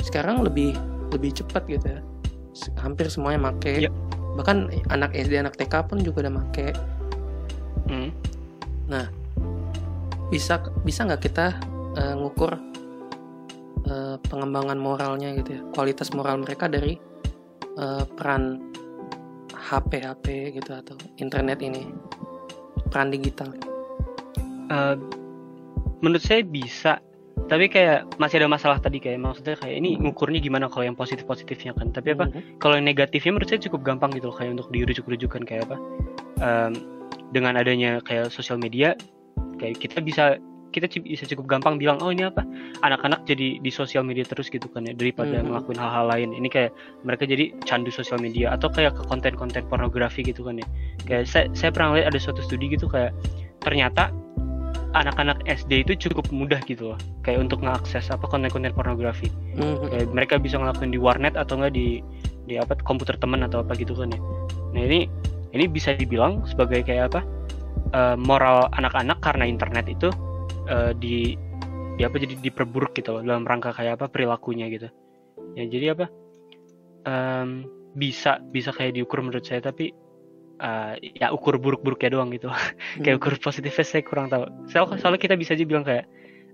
sekarang 0.00 0.40
lebih 0.40 0.72
lebih 1.12 1.44
cepat 1.44 1.68
gitu 1.68 2.00
ya 2.00 2.00
hampir 2.78 3.10
semuanya 3.10 3.50
make 3.50 3.84
Iya. 3.84 3.90
bahkan 4.34 4.70
anak 4.90 5.14
SD 5.14 5.38
anak 5.38 5.54
TK 5.54 5.74
pun 5.86 5.98
juga 6.00 6.26
udah 6.26 6.34
make 6.34 6.72
Hmm. 7.84 8.10
bisa 10.32 10.56
bisa 10.82 11.04
nggak 11.04 11.22
kita 11.22 11.46
eh, 11.94 12.14
ngukur 12.16 12.56
eh, 13.84 14.16
pengembangan 14.24 14.80
moralnya 14.80 15.36
gitu 15.36 15.60
ya 15.60 15.62
kualitas 15.70 16.10
moral 16.10 16.40
mereka 16.40 16.66
dari 16.66 16.96
eh, 17.76 18.04
peran 18.16 18.72
HP 19.54 20.00
HP 20.00 20.26
gitu 20.54 20.72
atau 20.72 20.96
internet 21.16 21.60
ini 21.60 21.88
peran 22.88 23.10
digital 23.10 23.52
Eh, 24.64 24.96
menurut 26.00 26.24
saya 26.24 26.40
bisa 26.40 26.96
tapi 27.44 27.68
kayak 27.68 28.08
masih 28.16 28.40
ada 28.40 28.48
masalah 28.48 28.78
tadi 28.80 28.98
kayak 28.98 29.20
maksudnya 29.20 29.54
kayak 29.60 29.76
ini 29.76 30.00
ngukurnya 30.00 30.40
gimana 30.40 30.66
kalau 30.72 30.88
yang 30.88 30.96
positif 30.96 31.28
positifnya 31.28 31.76
kan 31.76 31.92
tapi 31.92 32.16
apa 32.16 32.30
Mhm. 32.30 32.56
kalau 32.56 32.80
yang 32.80 32.86
negatifnya 32.88 33.36
menurut 33.36 33.48
saya 33.52 33.60
cukup 33.60 33.84
gampang 33.84 34.16
gitu 34.16 34.32
loh 34.32 34.36
kayak 34.36 34.56
untuk 34.56 34.68
dirujuk-rujukan 34.72 35.42
kayak 35.44 35.68
apa 35.68 35.76
Em, 36.42 36.72
dengan 37.30 37.54
adanya 37.54 38.02
kayak 38.02 38.30
sosial 38.34 38.58
media 38.58 38.98
kayak 39.62 39.78
kita 39.78 40.02
bisa 40.02 40.38
kita 40.74 40.90
bisa 40.90 41.22
cukup 41.30 41.46
gampang 41.46 41.78
bilang 41.78 42.02
oh 42.02 42.10
ini 42.10 42.26
apa 42.26 42.42
anak-anak 42.82 43.22
jadi 43.22 43.62
di 43.62 43.70
sosial 43.70 44.02
media 44.02 44.26
terus 44.26 44.50
gitu 44.50 44.66
kan 44.66 44.82
ya 44.82 44.90
daripada 44.90 45.38
Mhm. 45.38 45.46
ngelakuin 45.46 45.78
hal-hal 45.78 46.06
lain 46.10 46.34
ini 46.34 46.50
kayak 46.50 46.74
mereka 47.06 47.22
jadi 47.30 47.54
candu 47.62 47.94
sosial 47.94 48.18
media 48.18 48.50
atau 48.50 48.66
kayak 48.66 48.98
ke 48.98 49.06
konten-konten 49.06 49.62
pornografi 49.70 50.26
gitu 50.26 50.42
kan 50.42 50.58
ya 50.58 50.66
kayak 51.06 51.24
saya 51.30 51.46
saya 51.54 51.70
pernah 51.70 51.94
lihat 51.94 52.10
ada 52.10 52.18
suatu 52.18 52.42
studi 52.42 52.74
gitu 52.74 52.90
kayak 52.90 53.14
ternyata 53.62 54.10
anak-anak 54.94 55.42
SD 55.44 55.84
itu 55.84 56.08
cukup 56.08 56.30
mudah 56.30 56.62
gitu 56.64 56.94
loh. 56.94 56.98
Kayak 57.26 57.50
untuk 57.50 57.66
mengakses 57.66 58.08
apa 58.08 58.24
konten-konten 58.30 58.72
pornografi. 58.72 59.28
Mhm. 59.58 59.90
kayak 59.90 60.08
mereka 60.14 60.34
bisa 60.38 60.56
ngelakuin 60.58 60.94
di 60.94 61.00
warnet 61.02 61.34
atau 61.34 61.58
enggak 61.58 61.74
di 61.74 62.00
di 62.44 62.54
apa 62.60 62.78
komputer 62.82 63.18
teman 63.18 63.42
atau 63.42 63.60
apa 63.60 63.74
gitu 63.76 63.92
kan 63.92 64.14
ya. 64.14 64.20
Nah 64.72 64.82
ini 64.86 65.10
ini 65.54 65.64
bisa 65.70 65.94
dibilang 65.94 66.46
sebagai 66.46 66.86
kayak 66.86 67.14
apa 67.14 67.20
eh, 67.94 68.16
moral 68.18 68.70
anak-anak 68.74 69.18
karena 69.20 69.44
internet 69.44 69.86
itu 69.90 70.08
eh, 70.70 70.92
di 70.96 71.34
di 71.94 72.02
apa 72.02 72.18
jadi 72.18 72.34
diperburuk 72.42 72.94
gitu 72.98 73.18
loh 73.18 73.22
dalam 73.22 73.46
rangka 73.46 73.74
kayak 73.74 73.98
apa 74.00 74.06
perilakunya 74.10 74.70
gitu. 74.70 74.88
Ya 75.54 75.66
jadi 75.70 75.94
apa 75.94 76.06
Em, 77.04 77.68
bisa 77.94 78.40
bisa 78.48 78.72
kayak 78.72 78.96
diukur 78.96 79.20
menurut 79.20 79.44
saya 79.44 79.60
tapi 79.60 79.92
eh, 80.60 80.94
ya 81.18 81.30
ukur 81.34 81.58
buruk-buruknya 81.58 82.10
doang 82.14 82.30
gitu. 82.34 82.50
Kayak 83.04 83.16
ukur 83.22 83.34
positifnya 83.38 83.84
saya 83.86 84.02
kurang 84.02 84.28
tahu. 84.30 84.46
Soalnya, 84.70 84.98
soalnya 85.00 85.20
kita 85.20 85.34
bisa 85.34 85.54
aja 85.54 85.64
bilang 85.66 85.82
kayak 85.86 86.06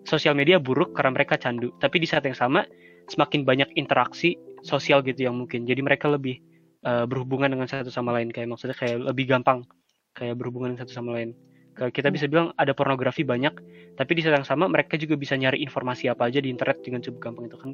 sosial 0.09 0.33
media 0.33 0.57
buruk 0.57 0.97
karena 0.97 1.13
mereka 1.13 1.37
candu. 1.37 1.73
Tapi 1.77 1.97
di 2.01 2.07
saat 2.09 2.25
yang 2.25 2.37
sama 2.37 2.65
semakin 3.11 3.43
banyak 3.43 3.69
interaksi 3.77 4.39
sosial 4.65 5.05
gitu 5.05 5.27
yang 5.29 5.37
mungkin. 5.37 5.67
Jadi 5.69 5.81
mereka 5.83 6.09
lebih 6.09 6.41
eh, 6.85 7.05
berhubungan 7.05 7.53
dengan 7.53 7.69
satu 7.69 7.93
sama 7.93 8.17
lain. 8.17 8.33
Kayak 8.33 8.57
maksudnya 8.57 8.77
kayak 8.77 9.01
lebih 9.01 9.29
gampang 9.29 9.67
kayak 10.15 10.35
berhubungan 10.37 10.75
satu 10.75 10.91
sama 10.91 11.17
lain 11.17 11.35
kita 11.77 12.13
bisa 12.13 12.29
bilang 12.29 12.53
ada 12.61 12.77
pornografi 12.77 13.25
banyak 13.25 13.55
tapi 13.97 14.17
di 14.17 14.25
saat 14.25 14.41
yang 14.41 14.49
sama 14.49 14.65
mereka 14.65 14.97
juga 14.97 15.17
bisa 15.17 15.37
nyari 15.37 15.61
informasi 15.61 16.09
apa 16.09 16.33
aja 16.33 16.41
di 16.41 16.49
internet 16.49 16.81
dengan 16.81 17.05
cukup 17.05 17.21
gampang 17.21 17.45
itu 17.53 17.57
kan. 17.61 17.71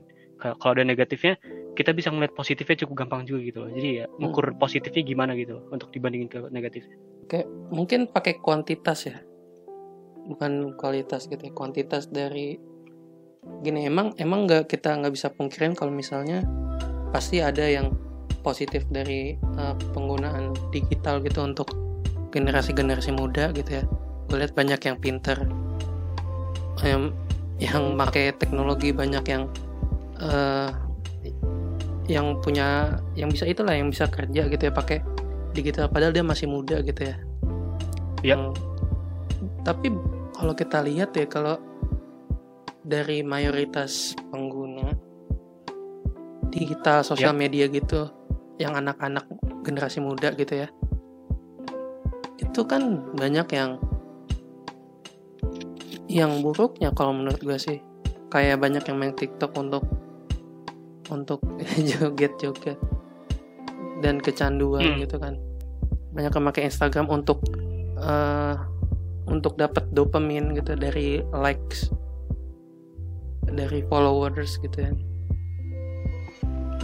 Kalau 0.58 0.72
ada 0.74 0.82
negatifnya 0.82 1.38
kita 1.78 1.94
bisa 1.94 2.10
ngeliat 2.10 2.34
positifnya 2.34 2.82
cukup 2.82 3.06
gampang 3.06 3.22
juga 3.30 3.46
gitu 3.46 3.58
loh. 3.62 3.70
Jadi 3.70 3.88
ya 4.02 4.04
ukur 4.18 4.50
positifnya 4.58 5.02
gimana 5.06 5.38
gitu 5.38 5.62
loh 5.62 5.64
untuk 5.70 5.94
dibandingin 5.94 6.26
ke 6.26 6.38
negatifnya. 6.50 6.98
Mungkin 7.70 8.10
pakai 8.10 8.42
kuantitas 8.42 9.06
ya. 9.06 9.22
Bukan 10.26 10.74
kualitas 10.74 11.30
gitu 11.30 11.46
ya 11.46 11.54
kuantitas 11.54 12.10
dari 12.10 12.58
gini 13.62 13.86
emang 13.86 14.10
emang 14.18 14.50
nggak 14.50 14.66
kita 14.66 14.98
nggak 14.98 15.14
bisa 15.14 15.30
pungkirin 15.30 15.78
kalau 15.78 15.94
misalnya 15.94 16.42
pasti 17.14 17.38
ada 17.38 17.62
yang 17.62 17.94
positif 18.42 18.82
dari 18.90 19.38
eh, 19.38 19.74
penggunaan 19.94 20.50
digital 20.74 21.22
gitu 21.22 21.46
untuk 21.46 21.85
generasi-generasi 22.36 23.16
muda 23.16 23.48
gitu 23.56 23.80
ya. 23.80 23.84
Gue 24.28 24.44
lihat 24.44 24.52
banyak 24.52 24.80
yang 24.84 24.96
pinter 25.00 25.38
yang 26.84 27.08
yang 27.56 27.96
pakai 27.96 28.36
teknologi 28.36 28.92
banyak 28.92 29.24
yang 29.24 29.48
eh, 30.20 30.68
yang 32.06 32.36
punya 32.44 33.00
yang 33.16 33.32
bisa 33.32 33.48
itulah 33.48 33.72
yang 33.72 33.88
bisa 33.88 34.04
kerja 34.12 34.44
gitu 34.52 34.62
ya 34.68 34.72
pakai 34.72 35.00
digital. 35.56 35.88
Padahal 35.88 36.12
dia 36.12 36.20
masih 36.20 36.46
muda 36.52 36.84
gitu 36.84 37.08
ya. 37.08 37.16
Iya. 38.24 38.32
yang 38.32 38.42
tapi 39.62 39.92
kalau 40.34 40.54
kita 40.56 40.80
lihat 40.82 41.12
ya 41.14 41.26
kalau 41.28 41.60
dari 42.86 43.20
mayoritas 43.26 44.14
pengguna 44.30 44.94
digital 46.54 47.02
sosial 47.02 47.34
media 47.34 47.66
gitu 47.68 48.08
yang 48.56 48.72
anak-anak 48.78 49.26
generasi 49.66 50.00
muda 50.00 50.32
gitu 50.38 50.64
ya 50.64 50.68
itu 52.56 52.64
kan 52.64 53.04
banyak 53.12 53.44
yang 53.52 53.76
yang 56.08 56.40
buruknya 56.40 56.88
kalau 56.96 57.12
menurut 57.12 57.36
gue 57.44 57.60
sih. 57.60 57.78
Kayak 58.32 58.64
banyak 58.64 58.80
yang 58.88 58.96
main 58.96 59.12
TikTok 59.12 59.52
untuk 59.60 59.84
untuk 61.12 61.44
joget-joget 61.92 62.80
dan 64.00 64.24
kecanduan 64.24 64.96
Hmm. 64.96 65.04
gitu 65.04 65.20
kan. 65.20 65.36
Banyak 66.16 66.32
yang 66.32 66.46
pakai 66.48 66.72
Instagram 66.72 67.12
untuk 67.12 67.44
eh, 68.00 68.56
untuk 69.28 69.60
dapat 69.60 69.92
dopamin 69.92 70.56
gitu 70.56 70.72
dari 70.80 71.20
likes 71.36 71.92
dari 73.46 73.82
followers 73.86 74.58
gitu 74.58 74.86
ya 74.86 74.92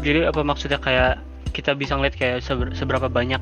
jadi 0.02 0.26
apa 0.26 0.42
maksudnya 0.42 0.82
kayak 0.82 1.22
kita 1.54 1.76
bisa 1.78 1.94
ngeliat 1.94 2.18
kayak 2.18 2.42
seber- 2.42 2.74
seberapa 2.74 3.06
banyak 3.06 3.38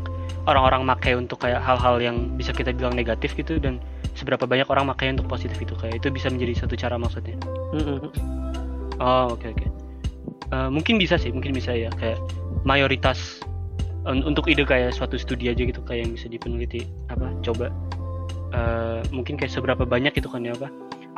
orang-orang 0.49 0.83
makai 0.87 1.13
untuk 1.15 1.43
kayak 1.43 1.61
hal-hal 1.61 2.01
yang 2.01 2.17
bisa 2.35 2.51
kita 2.51 2.73
bilang 2.73 2.97
negatif 2.97 3.37
gitu 3.37 3.61
dan 3.61 3.79
seberapa 4.17 4.45
banyak 4.49 4.67
orang 4.69 4.89
makai 4.91 5.13
untuk 5.13 5.29
positif 5.29 5.57
itu. 5.61 5.77
Kayak 5.77 6.03
itu 6.03 6.09
bisa 6.11 6.33
menjadi 6.33 6.65
satu 6.65 6.75
cara 6.75 6.97
maksudnya. 6.97 7.37
Mm-mm. 7.77 7.99
oh 9.01 9.37
oke 9.37 9.47
oke. 9.47 9.67
Eh, 10.51 10.69
mungkin 10.69 10.99
bisa 10.99 11.15
sih 11.21 11.31
mungkin 11.31 11.55
bisa 11.55 11.71
ya. 11.77 11.93
Kayak 11.95 12.19
mayoritas 12.67 13.41
un- 14.09 14.27
untuk 14.27 14.51
ide 14.51 14.67
kayak 14.67 14.97
suatu 14.97 15.15
studi 15.21 15.49
aja 15.49 15.63
gitu 15.63 15.81
kayak 15.85 16.09
yang 16.09 16.13
bisa 16.17 16.27
dipeneliti. 16.27 16.89
Apa 17.13 17.31
coba. 17.45 17.71
Eh, 18.51 19.01
mungkin 19.15 19.39
kayak 19.39 19.55
seberapa 19.55 19.87
banyak 19.87 20.17
itu 20.19 20.27
kan 20.27 20.43
ya 20.43 20.57
apa. 20.59 20.69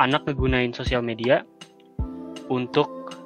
Anak 0.00 0.28
ngegunain 0.28 0.73
sosial 0.76 1.00
media 1.00 1.45
untuk 2.52 3.16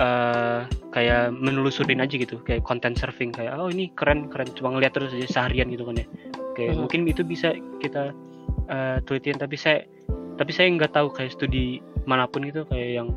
eh 0.00 0.60
kayak 0.92 1.36
menelusurin 1.36 2.00
aja 2.00 2.16
gitu 2.16 2.40
kayak 2.44 2.64
content 2.64 2.96
surfing 2.96 3.28
kayak 3.28 3.52
oh 3.56 3.68
ini 3.68 3.92
keren 3.92 4.28
keren 4.32 4.48
cuma 4.56 4.72
ngeliat 4.72 4.96
terus 4.96 5.12
aja 5.12 5.28
seharian 5.28 5.68
gitu 5.68 5.84
kan 5.84 6.00
ya 6.00 6.06
kayak 6.56 6.72
Mhm. 6.76 6.80
mungkin 6.84 7.00
itu 7.08 7.22
bisa 7.24 7.52
kita 7.80 8.12
eh, 8.72 8.98
telitian 9.04 9.36
tapi 9.36 9.56
saya 9.60 9.84
tapi 10.40 10.48
saya 10.52 10.72
nggak 10.72 10.96
tahu 10.96 11.12
kayak 11.12 11.32
studi 11.36 11.84
mana 12.08 12.24
pun 12.24 12.44
gitu 12.48 12.64
kayak 12.68 13.04
yang 13.04 13.08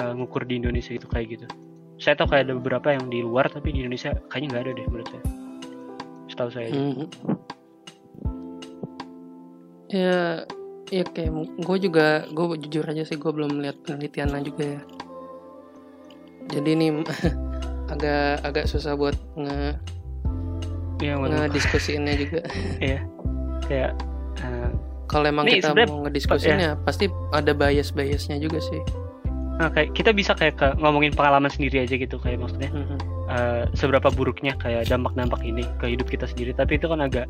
eh, 0.00 0.12
ngukur 0.16 0.48
di 0.48 0.56
Indonesia 0.56 0.96
gitu 0.96 1.04
kayak 1.08 1.28
gitu 1.36 1.46
saya 2.00 2.16
tahu 2.16 2.30
kayak 2.32 2.48
ada 2.48 2.54
beberapa 2.56 2.94
yang 2.96 3.10
di 3.12 3.20
luar 3.20 3.50
tapi 3.52 3.74
di 3.74 3.84
Indonesia 3.84 4.16
kayaknya 4.32 4.48
nggak 4.54 4.62
ada 4.64 4.72
deh 4.72 4.86
menurut 4.88 5.08
saya 5.12 5.22
setahu 6.28 6.50
saya. 6.52 6.68
Mhm. 6.70 7.06
Ya, 9.88 10.44
ya 10.92 11.04
kayak 11.08 11.32
gue 11.64 11.76
juga, 11.80 12.28
gue 12.28 12.44
jujur 12.68 12.84
aja 12.84 13.02
sih 13.08 13.16
gue 13.16 13.32
belum 13.32 13.64
lihat 13.64 13.80
penelitiannya 13.88 14.40
juga 14.44 14.64
ya. 14.76 14.80
Jadi 16.48 16.68
ini 16.70 16.86
agak 17.92 18.42
agak 18.42 18.64
susah 18.66 18.94
buat 18.94 19.16
nge 19.34 19.76
Iya, 20.98 21.14
waduh. 21.14 21.46
ngediskusiinnya 21.46 22.14
juga. 22.18 22.40
kayak 23.68 23.92
eh, 24.38 24.70
Kalau 25.06 25.24
emang 25.24 25.46
Nih, 25.46 25.58
kita 25.58 25.72
mau 25.86 26.04
ngediskusiinnya 26.04 26.82
pasti 26.82 27.06
ada 27.30 27.52
bias-biasnya 27.52 28.36
juga 28.38 28.58
sih. 28.60 28.82
nah, 29.56 29.66
kayak 29.68 29.90
kita 29.90 30.10
bisa 30.12 30.32
kayak 30.32 30.54
ke, 30.54 30.70
ngomongin 30.78 31.10
pengalaman 31.10 31.48
sendiri 31.48 31.82
aja 31.82 31.90
gitu 31.92 32.14
kayak 32.16 32.38
maksudnya 32.38 32.70
Mhm. 32.70 32.96
eh, 33.26 33.62
seberapa 33.72 34.06
buruknya 34.08 34.54
kayak 34.54 34.86
dampak-dampak 34.86 35.42
ini 35.42 35.66
ke 35.78 35.90
hidup 35.90 36.06
kita 36.06 36.24
sendiri 36.24 36.52
tapi 36.52 36.76
itu 36.76 36.86
kan 36.86 37.00
agak 37.00 37.26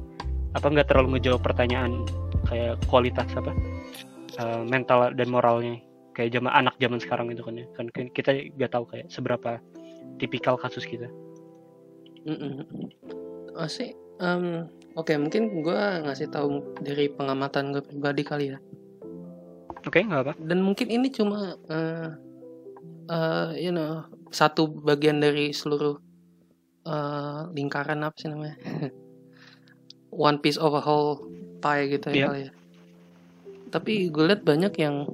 apa 0.53 0.67
nggak 0.67 0.87
terlalu 0.87 1.17
ngejawab 1.17 1.41
pertanyaan 1.41 2.05
kayak 2.45 2.77
kualitas 2.85 3.25
apa 3.33 3.49
eh, 4.37 4.61
mental 4.63 5.09
dan 5.11 5.25
moralnya 5.27 5.81
kayak 6.19 6.35
zaman 6.35 6.51
anak 6.51 6.75
zaman 6.83 6.99
sekarang 6.99 7.31
gitu 7.31 7.47
kan 7.47 7.55
ya 7.55 7.67
kan 7.79 7.87
kita 8.11 8.35
nggak 8.59 8.73
tahu 8.75 8.85
kayak 8.91 9.07
seberapa 9.09 9.63
tipikal 10.19 10.59
kasus 10.59 10.83
kita 10.83 11.07
Mhm. 12.27 12.67
Oh 13.57 13.65
sih, 13.65 13.95
em, 14.21 14.67
oke 14.93 15.15
mungkin 15.17 15.63
gue 15.65 15.81
ngasih 16.05 16.29
tahu 16.29 16.61
dari 16.83 17.09
pengamatan 17.09 17.73
gue 17.73 17.81
pribadi 17.81 18.23
kali 18.23 18.47
ya. 18.53 18.59
oke 19.81 19.97
nggak 19.97 20.23
apa 20.27 20.33
dan 20.37 20.59
mungkin 20.61 20.91
ini 20.91 21.09
cuma 21.09 21.57
eh 21.71 22.11
eh, 23.09 23.49
you 23.57 23.73
know 23.73 24.05
satu 24.29 24.69
bagian 24.69 25.23
dari 25.23 25.55
seluruh 25.55 25.97
eh, 26.85 27.41
lingkaran 27.55 28.03
apa 28.05 28.19
sih 28.19 28.29
namanya 28.29 28.59
one 30.13 30.43
piece 30.43 30.59
of 30.61 30.75
a 30.75 30.83
whole 30.83 31.23
pie 31.63 31.89
gitu 31.89 32.13
ya 32.13 32.15
Iya. 32.15 32.27
kali 32.29 32.41
ya 32.45 32.53
tapi 33.69 33.93
gue 34.09 34.25
lihat 34.29 34.43
banyak 34.45 34.75
yang 34.77 35.09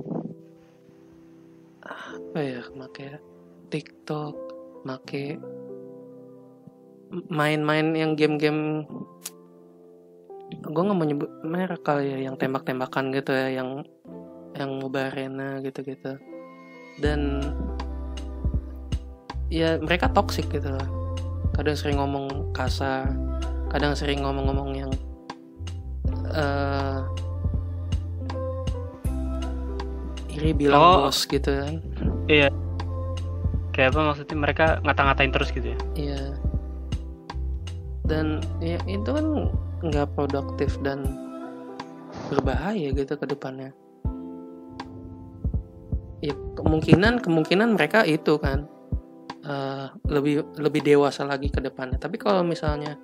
apa 2.34 2.42
ya 2.42 2.66
make 2.74 3.14
TikTok 3.70 4.34
make 4.82 5.38
main-main 7.30 7.94
yang 7.94 8.18
game-game 8.18 8.82
gue 10.50 10.82
nggak 10.82 10.98
mau 10.98 11.06
nyebut 11.06 11.30
merek 11.46 11.86
kali 11.86 12.10
ya 12.10 12.26
yang 12.26 12.34
tembak-tembakan 12.34 13.14
gitu 13.14 13.30
ya 13.30 13.62
yang 13.62 13.86
yang 14.58 14.82
Mobile 14.82 15.14
Arena 15.14 15.62
gitu-gitu. 15.62 16.18
Dan 16.98 17.38
ya 19.46 19.78
mereka 19.78 20.10
toxic 20.10 20.50
gitu 20.50 20.74
lah. 20.74 20.90
Kadang 21.54 21.78
sering 21.78 22.02
ngomong 22.02 22.50
kasar 22.50 23.14
kadang 23.70 23.94
sering 23.94 24.26
ngomong-ngomong 24.26 24.70
yang 24.74 24.90
eh 26.34 26.98
iri 30.44 30.52
bilang 30.52 30.76
Oh. 30.76 30.96
bos 31.08 31.24
gitu 31.24 31.48
kan. 31.48 31.80
Kayak 33.74 33.88
apa 33.90 34.00
maksudnya 34.12 34.36
mereka 34.36 34.64
ngata-ngatain 34.84 35.32
terus 35.32 35.50
gitu 35.50 35.72
ya? 35.72 35.78
Iya. 35.96 36.22
Dan 38.04 38.44
ya 38.60 38.76
itu 38.84 39.08
kan 39.08 39.48
nggak 39.80 40.12
produktif 40.14 40.76
dan 40.84 41.08
berbahaya 42.28 42.92
gitu 42.92 43.16
ke 43.16 43.24
depannya. 43.26 43.72
Ya 46.22 46.36
kemungkinan 46.60 47.24
kemungkinan 47.24 47.74
mereka 47.74 48.04
itu 48.04 48.36
kan 48.38 48.68
eh, 49.42 49.86
lebih 50.06 50.44
lebih 50.60 50.80
dewasa 50.84 51.24
lagi 51.26 51.48
ke 51.50 51.58
depannya. 51.58 51.96
Tapi 51.98 52.20
kalau 52.20 52.44
misalnya 52.44 53.00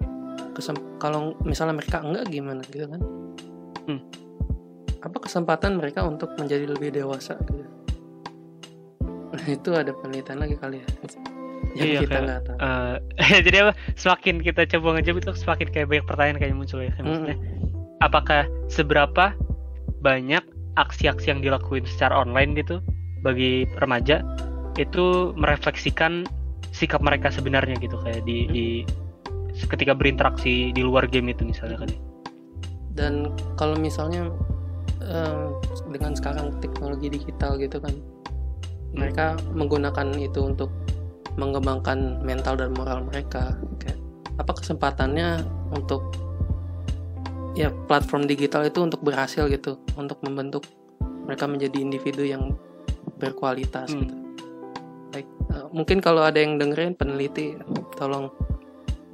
kalau 1.01 1.33
misalnya 1.43 1.81
mereka 1.81 2.05
enggak 2.05 2.29
gimana 2.29 2.61
gitu 2.69 2.87
kan? 2.87 3.01
Hmm. 3.89 4.01
Apa 5.01 5.17
kesempatan 5.17 5.81
mereka 5.81 6.05
untuk 6.05 6.37
menjadi 6.37 6.69
lebih 6.69 6.93
dewasa? 6.93 7.37
Gitu 7.41 7.69
Nah, 9.31 9.47
itu 9.47 9.71
ada 9.73 9.95
penelitian 9.95 10.43
lagi 10.43 10.59
kali 10.59 10.83
ya. 10.83 10.89
Yang 11.79 11.87
Iya, 11.87 12.01
kita 12.03 12.19
nggak 12.19 12.41
tahu. 12.51 12.57
Eh, 12.59 12.97
jadi 13.47 13.57
apa? 13.63 13.73
Semakin 13.95 14.43
kita 14.43 14.67
coba 14.67 14.99
ngejawab 14.99 15.23
itu 15.23 15.31
semakin 15.39 15.67
kayak 15.71 15.87
banyak 15.87 16.05
pertanyaan 16.05 16.39
kayak 16.43 16.55
muncul 16.59 16.83
ya 16.83 16.91
maksudnya 16.99 17.39
apakah 18.01 18.49
seberapa 18.67 19.37
banyak 20.01 20.43
aksi-aksi 20.81 21.31
yang 21.31 21.41
dilakuin 21.45 21.85
secara 21.85 22.17
online 22.17 22.57
gitu 22.57 22.81
bagi 23.21 23.69
remaja 23.79 24.25
itu 24.81 25.37
merefleksikan 25.37 26.25
sikap 26.73 27.05
mereka 27.05 27.29
sebenarnya 27.29 27.77
gitu 27.77 28.01
kayak 28.01 28.25
di, 28.25 28.49
di 28.49 28.67
ketika 29.69 29.93
berinteraksi 29.93 30.73
di 30.73 30.81
luar 30.81 31.05
game 31.05 31.37
itu 31.37 31.45
misalnya 31.45 31.85
kan 31.85 31.89
ya. 31.93 32.01
dan 32.97 33.13
kalau 33.61 33.77
misalnya 33.77 34.33
dengan 35.91 36.13
sekarang 36.15 36.55
teknologi 36.61 37.09
digital 37.09 37.57
gitu 37.57 37.81
kan 37.81 37.95
mereka 38.91 39.39
menggunakan 39.55 40.13
itu 40.19 40.45
untuk 40.45 40.69
mengembangkan 41.39 42.21
mental 42.21 42.59
dan 42.59 42.75
moral 42.75 43.07
mereka 43.07 43.55
kayak 43.79 43.97
apa 44.37 44.53
kesempatannya 44.57 45.47
untuk 45.71 46.03
ya 47.55 47.71
platform 47.87 48.27
digital 48.27 48.67
itu 48.67 48.83
untuk 48.83 49.01
berhasil 49.03 49.47
gitu 49.47 49.79
untuk 49.95 50.19
membentuk 50.23 50.67
mereka 51.27 51.47
menjadi 51.47 51.79
individu 51.79 52.27
yang 52.27 52.55
berkualitas 53.23 53.91
Hmm. 53.93 54.01
gitu. 54.07 54.15
Like 55.15 55.31
eh, 55.55 55.67
mungkin 55.71 55.99
kalau 56.03 56.23
ada 56.27 56.39
yang 56.39 56.59
dengerin 56.59 56.95
peneliti 56.95 57.55
tolong 57.95 58.31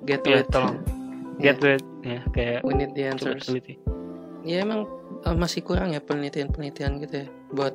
get 0.05 0.25
Iya, 0.25 0.45
it 0.45 0.49
tolong. 0.49 0.79
Get 1.37 1.61
with 1.61 1.85
ya 2.01 2.25
kayak 2.33 2.65
we 2.65 2.73
need 2.73 2.97
the 2.97 3.05
answers. 3.05 3.45
ya 4.41 4.65
emang 4.65 4.89
eh, 5.27 5.37
masih 5.37 5.67
kurang 5.67 5.93
ya 5.93 6.01
penelitian-penelitian 6.01 7.03
gitu 7.03 7.15
ya 7.27 7.29
buat 7.53 7.75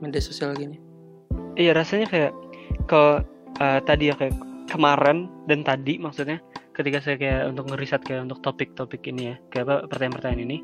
media 0.00 0.22
sosial 0.22 0.54
gini. 0.54 0.78
Iya 1.58 1.74
rasanya 1.74 2.06
kayak 2.06 2.32
ke 2.86 3.02
eh, 3.58 3.80
tadi 3.84 4.08
ya 4.08 4.14
kayak 4.14 4.34
kemarin 4.70 5.26
dan 5.50 5.66
tadi 5.66 5.98
maksudnya 5.98 6.38
ketika 6.78 7.02
saya 7.02 7.18
kayak 7.18 7.50
untuk 7.50 7.74
ngeriset 7.74 8.06
kayak 8.06 8.30
untuk 8.30 8.38
topik-topik 8.46 9.02
ini 9.10 9.34
ya 9.34 9.36
kayak 9.50 9.64
apa 9.66 9.76
pertanyaan-pertanyaan 9.90 10.46
ini 10.46 10.58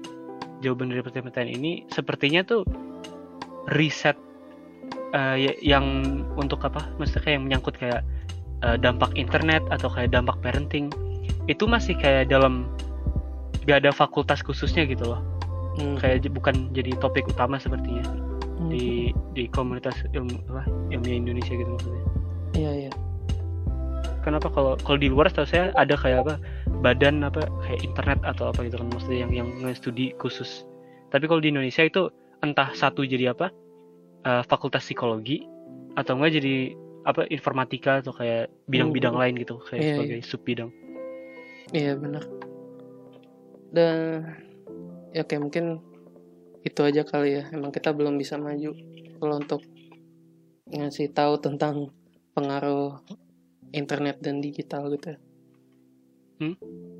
jawaban 0.62 0.95
dari 0.95 1.03
pertanyaan-pertanyaan 1.03 1.59
ini 1.59 1.73
sepertinya 1.90 2.40
tuh 2.47 2.62
riset 3.75 4.16
ya- 5.12 5.59
yang 5.61 5.85
untuk 6.38 6.62
apa 6.64 6.87
maksudnya 6.97 7.23
kayak 7.27 7.35
yang 7.35 7.45
menyangkut 7.51 7.75
kayak 7.77 8.01
eh, 8.64 8.77
dampak 8.81 9.11
internet 9.19 9.61
atau 9.69 9.90
kayak 9.90 10.14
dampak 10.14 10.38
parenting 10.40 10.88
itu 11.51 11.66
masih 11.66 11.99
kayak 11.99 12.31
dalam 12.31 12.71
gak 13.66 13.83
ada 13.83 13.90
fakultas 13.90 14.42
khususnya 14.47 14.87
gitu 14.87 15.14
loh. 15.14 15.21
Kayak 15.96 16.16
j- 16.20 16.30
bukan 16.30 16.70
jadi 16.70 16.96
topik 16.96 17.26
utama 17.26 17.56
sepertinya 17.56 18.02
Hmm. 18.56 18.72
di 18.72 18.86
di 19.30 19.44
komunitas 19.46 19.92
ilmu 20.10 20.40
apa 20.48 20.64
ilmiah 20.88 21.18
Indonesia 21.18 21.52
gitu 21.52 21.68
maksudnya 21.68 22.04
Iya 22.54 22.72
iya. 22.78 22.92
kenapa 24.22 24.48
kalau 24.48 24.74
kalau 24.78 24.96
di 24.96 25.06
luar 25.06 25.28
setahu 25.28 25.44
saya 25.44 25.64
ada 25.74 25.92
kayak 25.92 26.24
apa 26.24 26.34
badan 26.78 27.20
apa 27.20 27.44
kayak 27.62 27.84
internet 27.84 28.18
atau 28.22 28.48
apa 28.48 28.64
gitu 28.64 28.76
kan 28.76 28.88
maksudnya 28.88 29.18
yang 29.20 29.32
yang 29.34 29.48
nge-studi 29.60 30.16
khusus 30.16 30.64
tapi 31.08 31.24
kalau 31.24 31.38
di 31.38 31.48
Indonesia 31.48 31.84
itu 31.84 32.08
entah 32.40 32.72
satu 32.72 33.02
jadi 33.02 33.30
apa 33.30 33.52
eh, 34.24 34.42
fakultas 34.42 34.82
psikologi 34.82 35.44
atau 35.94 36.16
enggak 36.16 36.32
jadi 36.34 36.54
apa 37.04 37.28
informatika 37.28 38.00
atau 38.00 38.10
kayak 38.10 38.48
bidang-bidang 38.66 39.12
Hmm. 39.12 39.20
lain 39.20 39.34
gitu 39.36 39.60
kayak 39.62 39.78
Iya, 39.80 39.92
sebagai 39.94 40.18
sub 40.22 40.40
bidang 40.42 40.70
Iya 41.68 41.92
benar. 41.94 42.22
Dan 43.68 44.22
ya 45.16 45.24
kayak 45.24 45.48
mungkin 45.48 45.81
itu 46.61 46.81
aja 46.85 47.09
kali 47.09 47.40
ya. 47.40 47.44
Emang 47.48 47.72
kita 47.72 47.96
belum 47.96 48.20
bisa 48.20 48.37
maju 48.37 48.76
kalau 49.16 49.35
untuk 49.40 49.64
ngasih 50.68 51.09
tahu 51.16 51.40
tentang 51.40 51.88
pengaruh 52.37 53.00
internet 53.72 54.20
dan 54.20 54.44
digital 54.44 54.92
gitu 54.92 55.16
ya. 55.16 55.18
Hmm. 56.37 56.57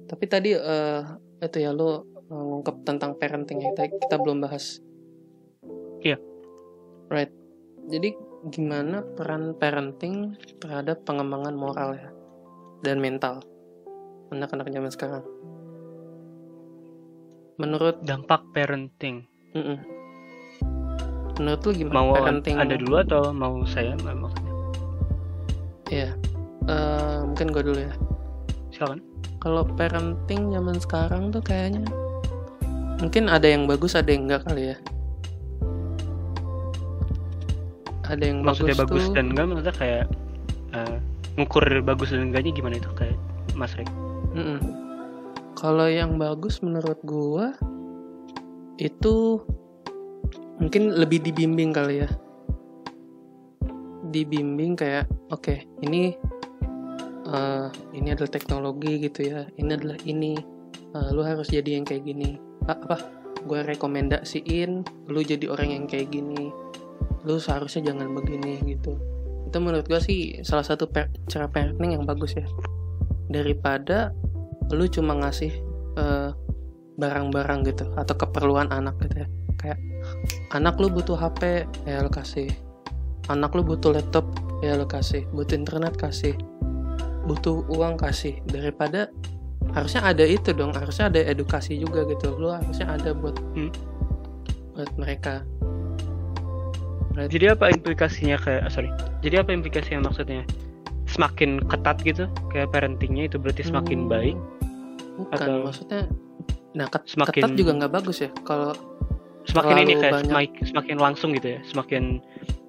Tapi 0.09 0.25
tadi 0.25 0.57
eh 0.57 1.05
itu 1.45 1.59
ya 1.61 1.77
lo 1.77 2.09
eh, 2.17 2.33
ngungkep 2.33 2.89
tentang 2.89 3.21
parenting 3.21 3.61
ya. 3.61 3.77
Kita, 3.77 3.85
kita 4.09 4.17
belum 4.17 4.41
bahas. 4.41 4.81
Iya. 6.01 6.17
Right. 7.13 7.33
Jadi 7.93 8.17
gimana 8.49 9.03
peran 9.03 9.59
parenting 9.61 10.39
terhadap 10.63 11.03
pengembangan 11.05 11.55
moral 11.55 11.99
ya 11.99 12.11
dan 12.87 13.03
mental 13.03 13.43
anak-anak 14.31 14.71
zaman 14.71 14.91
sekarang? 14.91 15.36
Menurut 17.57 18.05
dampak 18.05 18.45
parenting. 18.53 19.25
Mm-mm. 19.57 19.81
Menurut 21.41 21.61
lu 21.65 21.73
gimana 21.73 21.97
mau 21.97 22.13
parenting? 22.13 22.61
anda 22.61 22.77
dulu 22.77 23.01
atau 23.01 23.33
mau 23.33 23.65
saya 23.65 23.97
maksudnya? 23.97 24.55
Ya 25.89 26.09
eh, 26.69 27.19
mungkin 27.25 27.49
gue 27.53 27.63
dulu 27.65 27.81
ya. 27.81 27.95
Silakan. 28.77 29.01
Kalau 29.41 29.65
parenting 29.65 30.53
zaman 30.53 30.77
sekarang 30.77 31.33
tuh 31.33 31.41
kayaknya 31.41 31.89
mungkin 33.01 33.29
ada 33.29 33.49
yang 33.49 33.65
bagus 33.65 33.97
ada 33.97 34.13
yang 34.13 34.29
enggak 34.29 34.45
kali 34.45 34.77
ya. 34.77 34.77
Ada 38.07 38.23
yang 38.23 38.45
maksudnya 38.45 38.77
bagus, 38.77 39.09
tuh, 39.09 39.17
dan 39.17 39.33
enggak 39.33 39.45
maksudnya 39.49 39.75
kayak 39.81 40.05
uh, 40.77 40.97
ngukur 41.41 41.65
bagus 41.81 42.13
dan 42.13 42.29
enggaknya 42.29 42.53
gimana 42.53 42.77
itu 42.77 42.91
kayak 42.93 43.17
Mas 43.57 43.73
Rey? 43.81 43.89
Mm-mm. 44.37 44.86
Kalau 45.67 45.91
yang 45.91 46.15
bagus 46.15 46.63
menurut 46.63 46.95
gua 47.03 47.51
itu 48.79 49.43
mungkin 50.63 50.95
lebih 50.95 51.19
dibimbing 51.27 51.75
kali 51.75 52.07
ya. 52.07 52.11
Dibimbing 54.15 54.79
kayak 54.79 55.11
oke 55.35 55.67
ini 55.83 56.15
uh, 57.27 57.67
ini 57.99 58.15
adalah 58.15 58.31
teknologi 58.31 59.11
gitu 59.11 59.27
ya 59.27 59.43
ini 59.59 59.75
adalah 59.75 59.99
ini 60.07 60.39
uh, 60.95 61.11
lu 61.11 61.27
harus 61.27 61.51
jadi 61.51 61.83
yang 61.83 61.83
kayak 61.83 62.07
gini. 62.07 62.39
A- 62.71 62.79
apa? 62.87 63.03
Gue 63.43 63.67
rekomendasiin 63.67 64.87
lu 65.11 65.21
jadi 65.27 65.51
orang 65.51 65.75
yang 65.75 65.85
kayak 65.91 66.15
gini. 66.15 66.47
Lu 67.27 67.43
seharusnya 67.43 67.91
jangan 67.91 68.15
begini 68.15 68.63
gitu. 68.71 68.95
Itu 69.51 69.59
menurut 69.59 69.91
gue 69.91 69.99
sih 69.99 70.47
salah 70.47 70.63
satu 70.63 70.87
cara 71.27 71.51
parenting 71.51 71.99
yang 71.99 72.07
bagus 72.07 72.39
ya. 72.39 72.47
Daripada 73.27 74.15
lu 74.75 74.85
cuma 74.91 75.15
ngasih 75.15 75.53
eh, 75.97 76.31
barang-barang 76.97 77.61
gitu 77.69 77.85
atau 77.95 78.15
keperluan 78.17 78.73
anak 78.73 78.97
gitu 79.05 79.25
ya. 79.25 79.29
Kayak 79.61 79.79
anak 80.53 80.81
lu 80.81 80.89
butuh 80.89 81.17
HP 81.17 81.69
ya 81.85 82.01
lu 82.01 82.11
kasih. 82.11 82.49
Anak 83.29 83.53
lu 83.53 83.63
butuh 83.63 83.93
laptop 83.93 84.25
ya 84.65 84.77
lu 84.77 84.89
kasih. 84.89 85.29
Butuh 85.33 85.55
internet 85.57 85.97
kasih. 86.01 86.35
Butuh 87.29 87.69
uang 87.69 88.01
kasih. 88.01 88.41
Daripada 88.49 89.13
harusnya 89.77 90.05
ada 90.05 90.25
itu 90.25 90.57
dong. 90.57 90.73
Harusnya 90.73 91.13
ada 91.13 91.21
edukasi 91.21 91.77
juga 91.77 92.09
gitu. 92.09 92.37
Lu 92.37 92.51
harusnya 92.53 92.89
ada 92.89 93.13
buat 93.13 93.37
Hmm. 93.55 93.71
buat 94.77 94.93
mereka. 95.01 95.41
Jadi 97.17 97.49
apa 97.49 97.73
implikasinya 97.73 98.37
kayak 98.37 98.69
ah, 98.69 98.73
sorry. 98.73 98.93
Jadi 99.25 99.41
apa 99.41 99.49
implikasinya 99.57 100.05
maksudnya? 100.05 100.45
Semakin 101.09 101.65
ketat 101.65 101.97
gitu? 102.05 102.29
Kayak 102.53 102.77
parentingnya 102.77 103.33
itu 103.33 103.41
berarti 103.41 103.65
semakin 103.65 104.05
Hmm, 104.05 104.13
baik 104.13 104.37
bukan 105.17 105.37
Atau- 105.39 105.65
maksudnya 105.65 106.03
nah 106.73 106.87
ket- 106.87 107.09
Semakin- 107.09 107.41
ketat 107.41 107.53
juga 107.55 107.73
nggak 107.75 107.93
bagus 107.93 108.17
ya 108.21 108.31
kalau 108.43 108.77
semakin 109.45 109.77
ini 109.81 109.95
kayak 109.97 110.13
banyak. 110.15 110.29
semakin, 110.29 110.63
semakin 110.67 110.97
langsung 110.99 111.31
gitu 111.33 111.49
ya 111.57 111.61
semakin 111.65 112.21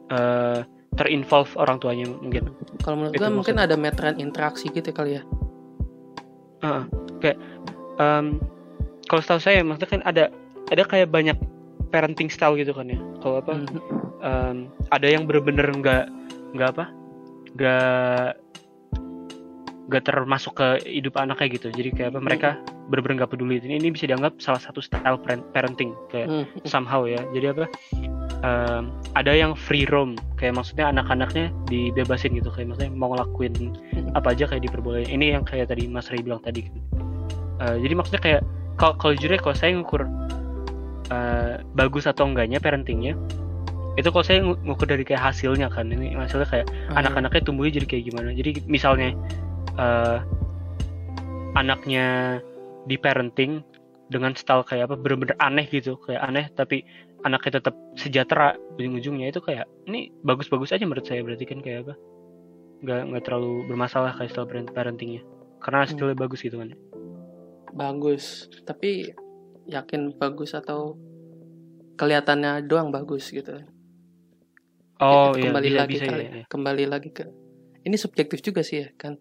eh, 0.08 0.60
terinvolve 0.96 1.52
orang 1.56 1.78
tuanya 1.78 2.08
mungkin 2.08 2.56
kalau 2.80 2.96
menurut 2.98 3.14
gua 3.14 3.30
mungkin 3.30 3.58
ada 3.58 3.76
meteran 3.76 4.16
interaksi 4.18 4.68
gitu 4.68 4.90
kali 4.90 5.20
ya 5.20 5.24
Heeh. 6.58 6.84
kayak 7.20 7.38
em, 7.98 8.40
kalau 9.06 9.22
setahu 9.22 9.38
saya 9.40 9.62
maksudnya 9.62 9.92
kan 9.92 10.02
ada 10.04 10.24
ada 10.68 10.84
kayak 10.84 11.08
banyak 11.08 11.38
parenting 11.90 12.28
style 12.28 12.56
gitu 12.56 12.72
kan 12.72 12.88
ya 12.88 13.00
kalau 13.20 13.38
apa 13.38 13.54
Mhm. 13.54 13.80
em, 14.22 14.58
ada 14.88 15.08
yang 15.08 15.24
bener-bener 15.24 15.68
nggak 15.70 16.06
nggak 16.54 16.70
apa 16.72 16.86
nggak 17.54 18.28
nggak 19.88 20.04
termasuk 20.04 20.54
ke 20.54 20.68
hidup 20.84 21.16
anaknya 21.16 21.48
gitu. 21.50 21.68
Jadi 21.72 21.90
kayak 21.92 22.10
apa 22.12 22.20
mereka 22.20 22.50
bener-bener 22.88 23.24
nggak 23.24 23.32
peduli. 23.32 23.56
Ini 23.58 23.80
ini 23.80 23.90
bisa 23.90 24.04
dianggap 24.04 24.36
salah 24.38 24.60
satu 24.60 24.80
style 24.80 25.16
parent- 25.18 25.48
parenting 25.52 25.96
kayak 26.08 26.28
Hmm, 26.28 26.46
somehow 26.64 27.04
ya. 27.04 27.24
Jadi 27.32 27.46
apa 27.50 27.66
em, 28.38 28.84
ada 29.14 29.32
yang 29.32 29.56
free 29.56 29.88
roam. 29.88 30.14
Kayak 30.36 30.60
maksudnya 30.60 30.88
anak-anaknya 30.88 31.50
dibebasin 31.66 32.36
gitu. 32.36 32.48
Kayak 32.50 32.76
maksudnya 32.76 32.92
mau 32.92 33.10
ngelakuin 33.10 33.54
apa 34.12 34.28
aja 34.30 34.46
kayak 34.46 34.62
diperbolehin 34.62 35.08
ini 35.10 35.32
yang 35.32 35.42
kayak 35.42 35.68
tadi 35.68 35.88
Mas 35.88 36.08
Ray 36.08 36.20
bilang 36.20 36.40
tadi. 36.40 36.68
Eh, 37.58 37.78
jadi 37.80 37.94
maksudnya 37.96 38.20
kayak 38.20 38.42
kalau 38.76 38.94
kalau 38.94 39.14
jujur 39.16 39.34
ya 39.34 39.40
kalau 39.40 39.56
saya 39.56 39.72
ngukur 39.74 40.04
eh, 41.08 41.64
bagus 41.74 42.04
atau 42.04 42.28
enggaknya 42.28 42.60
parentingnya 42.60 43.16
itu 43.96 44.14
kalau 44.14 44.22
saya 44.22 44.44
ngu- 44.44 44.62
ngukur 44.62 44.86
dari 44.86 45.02
kayak 45.02 45.24
hasilnya 45.24 45.72
kan. 45.72 45.88
Ini 45.88 46.14
hasilnya 46.14 46.46
kayak 46.46 46.68
Ah, 46.92 47.02
anak-anaknya 47.02 47.42
tumbuhnya 47.42 47.82
jadi 47.82 47.88
kayak 47.88 48.04
gimana. 48.06 48.30
Jadi 48.30 48.62
misalnya 48.68 49.16
eh, 49.76 50.20
anaknya 51.58 52.40
di 52.88 52.96
parenting 52.96 53.60
dengan 54.08 54.32
style 54.40 54.64
kayak 54.64 54.88
apa 54.88 54.96
bener-bener 54.96 55.36
aneh 55.44 55.68
gitu 55.68 56.00
kayak 56.08 56.24
aneh 56.24 56.48
tapi 56.56 56.88
anaknya 57.28 57.60
tetap 57.60 57.76
sejahtera 58.00 58.56
ujung-ujungnya. 58.80 59.34
Itu 59.34 59.44
kayak 59.44 59.68
ini 59.90 60.14
bagus-bagus 60.24 60.72
aja 60.72 60.88
menurut 60.88 61.04
saya 61.04 61.26
berarti 61.26 61.44
kan 61.44 61.60
kayak 61.60 61.90
apa 61.90 61.94
nggak 62.78 63.02
nggak 63.10 63.24
terlalu 63.26 63.66
bermasalah 63.68 64.16
kayak 64.16 64.32
style 64.32 64.48
parent- 64.48 64.72
parentingnya. 64.72 65.22
Karena 65.60 65.84
hasilnya 65.84 66.16
bagus 66.16 66.46
gitu 66.46 66.62
kan. 66.62 66.72
Bagus. 67.74 68.48
Tapi 68.64 69.12
yakin 69.68 70.16
bagus 70.16 70.56
atau 70.56 70.96
kelihatannya 71.98 72.64
doang 72.70 72.94
bagus 72.94 73.34
gitu? 73.34 73.66
Oh 74.98 75.34
iya 75.38 75.54
kembali 75.54 75.68
bisa 75.70 75.78
lagi 75.78 75.94
bisa 75.94 76.06
kali 76.10 76.24
ya, 76.26 76.32
ya. 76.42 76.46
kembali 76.50 76.84
lagi 76.90 77.10
ke 77.14 77.24
ini 77.86 77.96
subjektif 78.02 78.42
juga 78.42 78.66
sih 78.66 78.82
ya 78.82 78.88
kan 78.98 79.14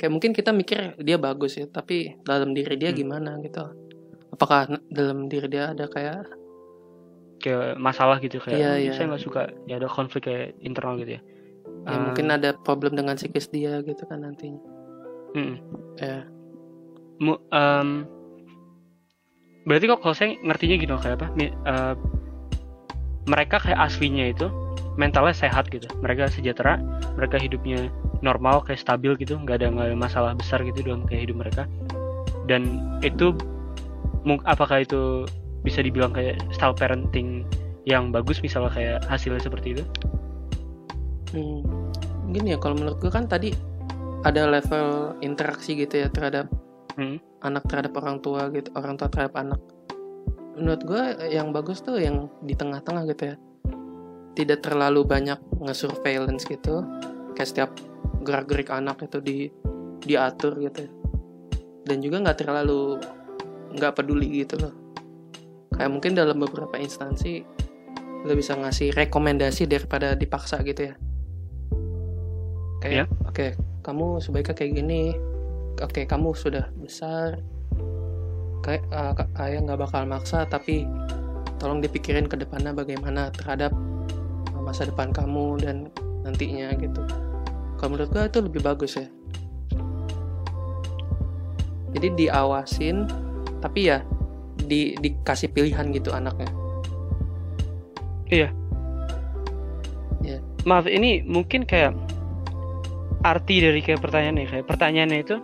kayak 0.00 0.10
mungkin 0.10 0.32
kita 0.32 0.50
mikir 0.50 0.96
dia 0.96 1.20
bagus 1.20 1.60
ya 1.60 1.68
tapi 1.68 2.16
dalam 2.24 2.56
diri 2.56 2.80
dia 2.80 2.88
Hmm. 2.90 2.98
gimana 2.98 3.36
gitu 3.44 3.60
apakah 4.32 4.64
dalam 4.88 5.28
diri 5.28 5.46
dia 5.46 5.76
ada 5.76 5.84
kayak 5.86 6.24
kayak 7.40 7.76
masalah 7.76 8.16
gitu 8.20 8.40
kayak 8.40 8.56
Iya, 8.56 8.70
"Oh, 8.72 8.78
iya. 8.80 8.92
saya 8.92 9.06
nggak 9.12 9.20
suka 9.22 9.42
ya 9.68 9.76
ada 9.76 9.88
konflik 9.88 10.24
kayak 10.24 10.56
internal 10.60 10.96
gitu 10.96 11.20
ya 11.20 11.22
ya 11.80 11.96
Um, 11.96 12.12
mungkin 12.12 12.28
ada 12.28 12.52
problem 12.60 12.92
dengan 12.92 13.16
psikis 13.16 13.48
dia 13.48 13.80
gitu 13.80 14.04
kan 14.04 14.20
nantinya 14.20 14.60
mm-mm. 15.32 15.56
ya 15.96 16.24
Mu- 17.20 17.40
em, 17.52 18.04
berarti 19.64 19.84
kok 19.88 20.00
kalau 20.00 20.16
saya 20.16 20.36
ngertinya 20.40 20.76
gitu 20.76 20.92
kayak 20.96 21.16
apa 21.20 21.26
eh, 21.36 21.94
mereka 23.24 23.56
kayak 23.60 23.80
aslinya 23.80 24.28
itu 24.28 24.48
mentalnya 25.00 25.32
sehat 25.32 25.72
gitu. 25.72 25.88
Mereka 26.04 26.28
sejahtera 26.28 26.76
mereka 27.16 27.40
hidupnya 27.40 27.88
normal 28.20 28.60
kayak 28.60 28.84
stabil 28.84 29.16
gitu. 29.16 29.40
Nggak 29.40 29.64
ada 29.64 29.66
nggak 29.72 29.86
ada 29.88 29.96
masalah 29.96 30.30
besar 30.36 30.60
gitu 30.60 30.84
dalam 30.84 31.08
kayak 31.08 31.32
hidup 31.32 31.40
mereka. 31.40 31.64
Dan 32.44 32.84
itu 33.00 33.32
apakah 34.44 34.84
itu 34.84 35.24
bisa 35.64 35.80
dibilang 35.80 36.12
kayak 36.12 36.36
style 36.52 36.76
parenting 36.76 37.48
yang 37.88 38.12
bagus 38.12 38.44
misalnya 38.44 38.68
kayak 38.76 38.98
hasilnya 39.08 39.40
seperti 39.40 39.80
itu? 39.80 39.84
Hmm, 41.32 41.64
gini 42.36 42.52
ya 42.52 42.58
kalau 42.60 42.76
menurut 42.76 43.00
gue 43.00 43.08
kan 43.08 43.24
tadi 43.24 43.56
ada 44.28 44.44
level 44.52 45.16
interaksi 45.24 45.72
gitu 45.80 46.04
ya 46.04 46.08
terhadap 46.12 46.52
Hmm. 46.98 47.22
anak 47.40 47.64
terhadap 47.70 47.96
orang 47.96 48.20
tua 48.20 48.52
gitu 48.52 48.68
orang 48.76 49.00
tua 49.00 49.08
terhadap 49.08 49.32
anak. 49.40 49.60
Menurut 50.58 50.82
gue 50.84 51.02
yang 51.32 51.54
bagus 51.56 51.80
tuh 51.80 51.96
yang 51.96 52.28
di 52.44 52.52
tengah-tengah 52.52 53.08
gitu 53.08 53.32
ya 53.32 53.36
tidak 54.34 54.62
terlalu 54.62 55.02
banyak 55.02 55.38
nge-surveillance 55.60 56.46
gitu. 56.46 56.86
Kayak 57.34 57.48
setiap 57.48 57.70
gerak-gerik 58.22 58.70
anak 58.70 59.02
itu 59.02 59.18
di 59.18 59.38
diatur 60.00 60.60
gitu. 60.60 60.86
Dan 61.84 62.04
juga 62.04 62.22
nggak 62.22 62.38
terlalu 62.44 63.00
nggak 63.76 63.94
peduli 63.96 64.44
gitu 64.44 64.60
loh. 64.60 64.74
Kayak 65.74 65.90
mungkin 65.90 66.12
dalam 66.12 66.36
beberapa 66.38 66.76
instansi 66.76 67.42
lo 68.20 68.36
bisa 68.36 68.52
ngasih 68.52 68.92
rekomendasi 68.92 69.64
daripada 69.64 70.12
dipaksa 70.12 70.60
gitu 70.60 70.92
ya. 70.92 70.94
Kayak 72.84 73.08
oke 73.24 73.56
kamu 73.80 74.20
sebaiknya 74.20 74.54
kayak 74.56 74.72
gini. 74.76 75.02
Oke 75.80 76.04
kamu 76.04 76.36
sudah 76.36 76.68
besar. 76.76 77.40
Kayak 78.60 78.84
uh, 78.92 79.12
ka- 79.16 79.32
ayah 79.40 79.64
nggak 79.64 79.80
bakal 79.80 80.04
maksa 80.04 80.44
tapi 80.44 80.84
tolong 81.56 81.80
dipikirin 81.80 82.28
ke 82.28 82.36
depannya 82.36 82.76
bagaimana 82.76 83.32
terhadap 83.32 83.72
masa 84.70 84.86
depan 84.86 85.10
kamu 85.10 85.58
dan 85.58 85.90
nantinya 86.22 86.70
gitu. 86.78 87.02
Kalau 87.76 87.90
menurut 87.90 88.10
gue 88.14 88.22
itu 88.22 88.38
lebih 88.38 88.60
bagus 88.62 88.94
ya. 88.94 89.06
Jadi 91.90 92.08
diawasin 92.14 93.10
tapi 93.58 93.90
ya 93.90 94.06
di 94.62 94.94
dikasih 95.02 95.50
pilihan 95.50 95.90
gitu 95.90 96.14
anaknya. 96.14 96.46
Maaf 100.68 100.84
ini 100.86 101.24
mungkin 101.24 101.64
kayak 101.64 101.96
arti 103.24 103.64
dari 103.64 103.80
kayak 103.80 104.04
pertanyaannya 104.04 104.46
kayak 104.48 104.66
pertanyaannya 104.68 105.18
itu 105.24 105.36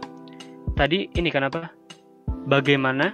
tadi 0.76 1.08
ini 1.16 1.28
kenapa 1.32 1.72
bagaimana? 2.48 3.12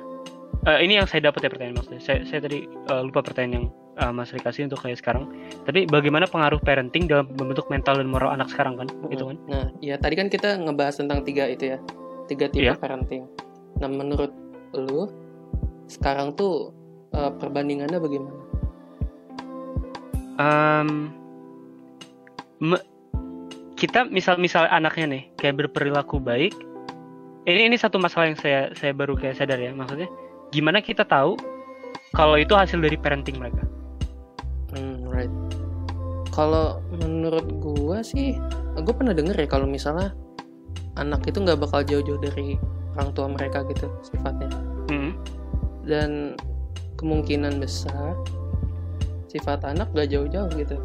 Eh, 0.62 0.86
ini 0.86 0.98
yang 0.98 1.10
saya 1.10 1.30
dapat 1.30 1.46
ya 1.46 1.50
pertanyaan 1.50 1.78
maksudnya. 1.78 2.02
Saya, 2.02 2.18
saya 2.26 2.40
tadi 2.42 2.66
eh, 2.66 3.02
lupa 3.02 3.22
pertanyaan 3.22 3.54
yang 3.54 3.66
eh, 3.98 4.12
Mas 4.14 4.30
Ri 4.34 4.42
kasih 4.42 4.66
untuk 4.66 4.82
kayak 4.82 4.98
sekarang 4.98 5.30
tapi 5.62 5.86
bagaimana 5.86 6.26
pengaruh 6.26 6.58
parenting 6.58 7.06
dalam 7.06 7.30
membentuk 7.32 7.66
mental 7.66 7.94
dan 7.96 8.06
moral 8.06 8.32
anak 8.32 8.50
sekarang 8.50 8.74
kan 8.74 8.86
gitu 9.08 9.30
kan 9.30 9.36
Nah, 9.46 9.70
ya 9.78 9.94
tadi 9.94 10.14
kan 10.14 10.26
kita 10.26 10.58
ngebahas 10.58 10.98
tentang 10.98 11.22
tiga 11.22 11.46
itu 11.46 11.70
ya, 11.70 11.78
tiga 12.26 12.46
tipe 12.46 12.66
Iya. 12.66 12.74
parenting. 12.74 13.30
Nah, 13.78 13.86
menurut 13.86 14.32
lu 14.74 15.06
sekarang 15.86 16.34
tuh 16.34 16.74
eh, 17.10 17.30
perbandingannya 17.36 17.98
bagaimana? 17.98 18.34
Em, 20.34 21.12
me- 22.58 22.84
kita 23.76 24.06
misal 24.06 24.38
misal 24.38 24.64
anaknya 24.66 25.06
nih 25.10 25.22
kayak 25.36 25.58
berperilaku 25.58 26.16
baik 26.16 26.54
ini 27.44 27.66
ini 27.66 27.76
satu 27.76 27.98
masalah 27.98 28.30
yang 28.30 28.38
saya 28.38 28.70
saya 28.72 28.94
baru 28.94 29.12
kayak 29.12 29.36
sadar 29.36 29.58
ya 29.58 29.74
maksudnya 29.74 30.06
gimana 30.48 30.78
kita 30.78 31.02
tahu 31.02 31.34
kalau 32.12 32.38
itu 32.38 32.54
hasil 32.54 32.78
dari 32.78 32.94
parenting 32.94 33.36
mereka 33.36 33.60
Hmm. 33.60 33.71
Kalau 36.32 36.80
menurut 36.96 37.44
gua 37.60 38.00
sih, 38.00 38.32
gue 38.74 38.94
pernah 38.96 39.12
denger 39.12 39.36
ya 39.36 39.48
kalau 39.48 39.68
misalnya 39.68 40.16
anak 40.96 41.24
itu 41.28 41.40
nggak 41.40 41.60
bakal 41.60 41.84
jauh-jauh 41.84 42.20
dari 42.20 42.56
orang 42.96 43.12
tua 43.12 43.28
mereka 43.28 43.64
gitu 43.68 43.88
sifatnya. 44.04 44.48
Hmm. 44.88 45.12
Dan 45.84 46.40
kemungkinan 46.96 47.60
besar 47.60 48.16
sifat 49.28 49.64
anak 49.64 49.92
nggak 49.92 50.08
jauh-jauh 50.12 50.48
gitu. 50.56 50.76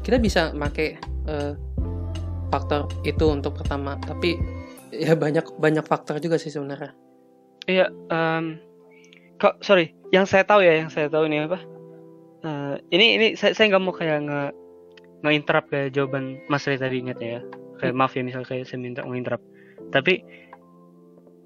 Kita 0.00 0.16
bisa 0.20 0.52
make 0.56 0.96
eh, 1.28 1.52
faktor 2.48 2.88
itu 3.04 3.24
untuk 3.28 3.58
pertama, 3.58 4.00
tapi 4.04 4.38
ya 4.94 5.12
banyak 5.12 5.44
banyak 5.60 5.84
faktor 5.84 6.20
juga 6.22 6.40
sih 6.40 6.52
sebenarnya. 6.52 6.94
Iya, 7.66 7.90
em, 7.90 8.62
kok 9.42 9.58
sorry, 9.58 9.90
yang 10.14 10.22
saya 10.28 10.46
tahu 10.46 10.62
ya, 10.62 10.86
yang 10.86 10.90
saya 10.92 11.10
tahu 11.10 11.26
ini 11.26 11.42
apa? 11.50 11.58
Eh, 12.46 12.74
ini 12.94 13.06
ini 13.18 13.26
saya 13.34 13.56
saya 13.56 13.74
nggak 13.74 13.82
mau 13.82 13.94
kayak 13.96 14.22
nge 14.22 14.42
nge-interrupt 15.24 15.68
kayak 15.72 15.92
jawaban 15.96 16.40
Mas 16.50 16.66
Ray 16.68 16.80
tadi 16.80 17.00
ingat 17.00 17.18
ya. 17.20 17.40
Kayak 17.80 17.94
maaf 17.96 18.12
ya 18.16 18.22
misal 18.24 18.42
kayak 18.44 18.68
saya 18.68 18.80
minta 18.80 19.04
nge-interrupt. 19.04 19.44
Tapi 19.92 20.24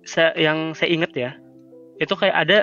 saya 0.06 0.32
yang 0.38 0.72
saya 0.72 0.90
ingat 0.90 1.12
ya, 1.12 1.30
itu 2.00 2.14
kayak 2.16 2.36
ada 2.36 2.58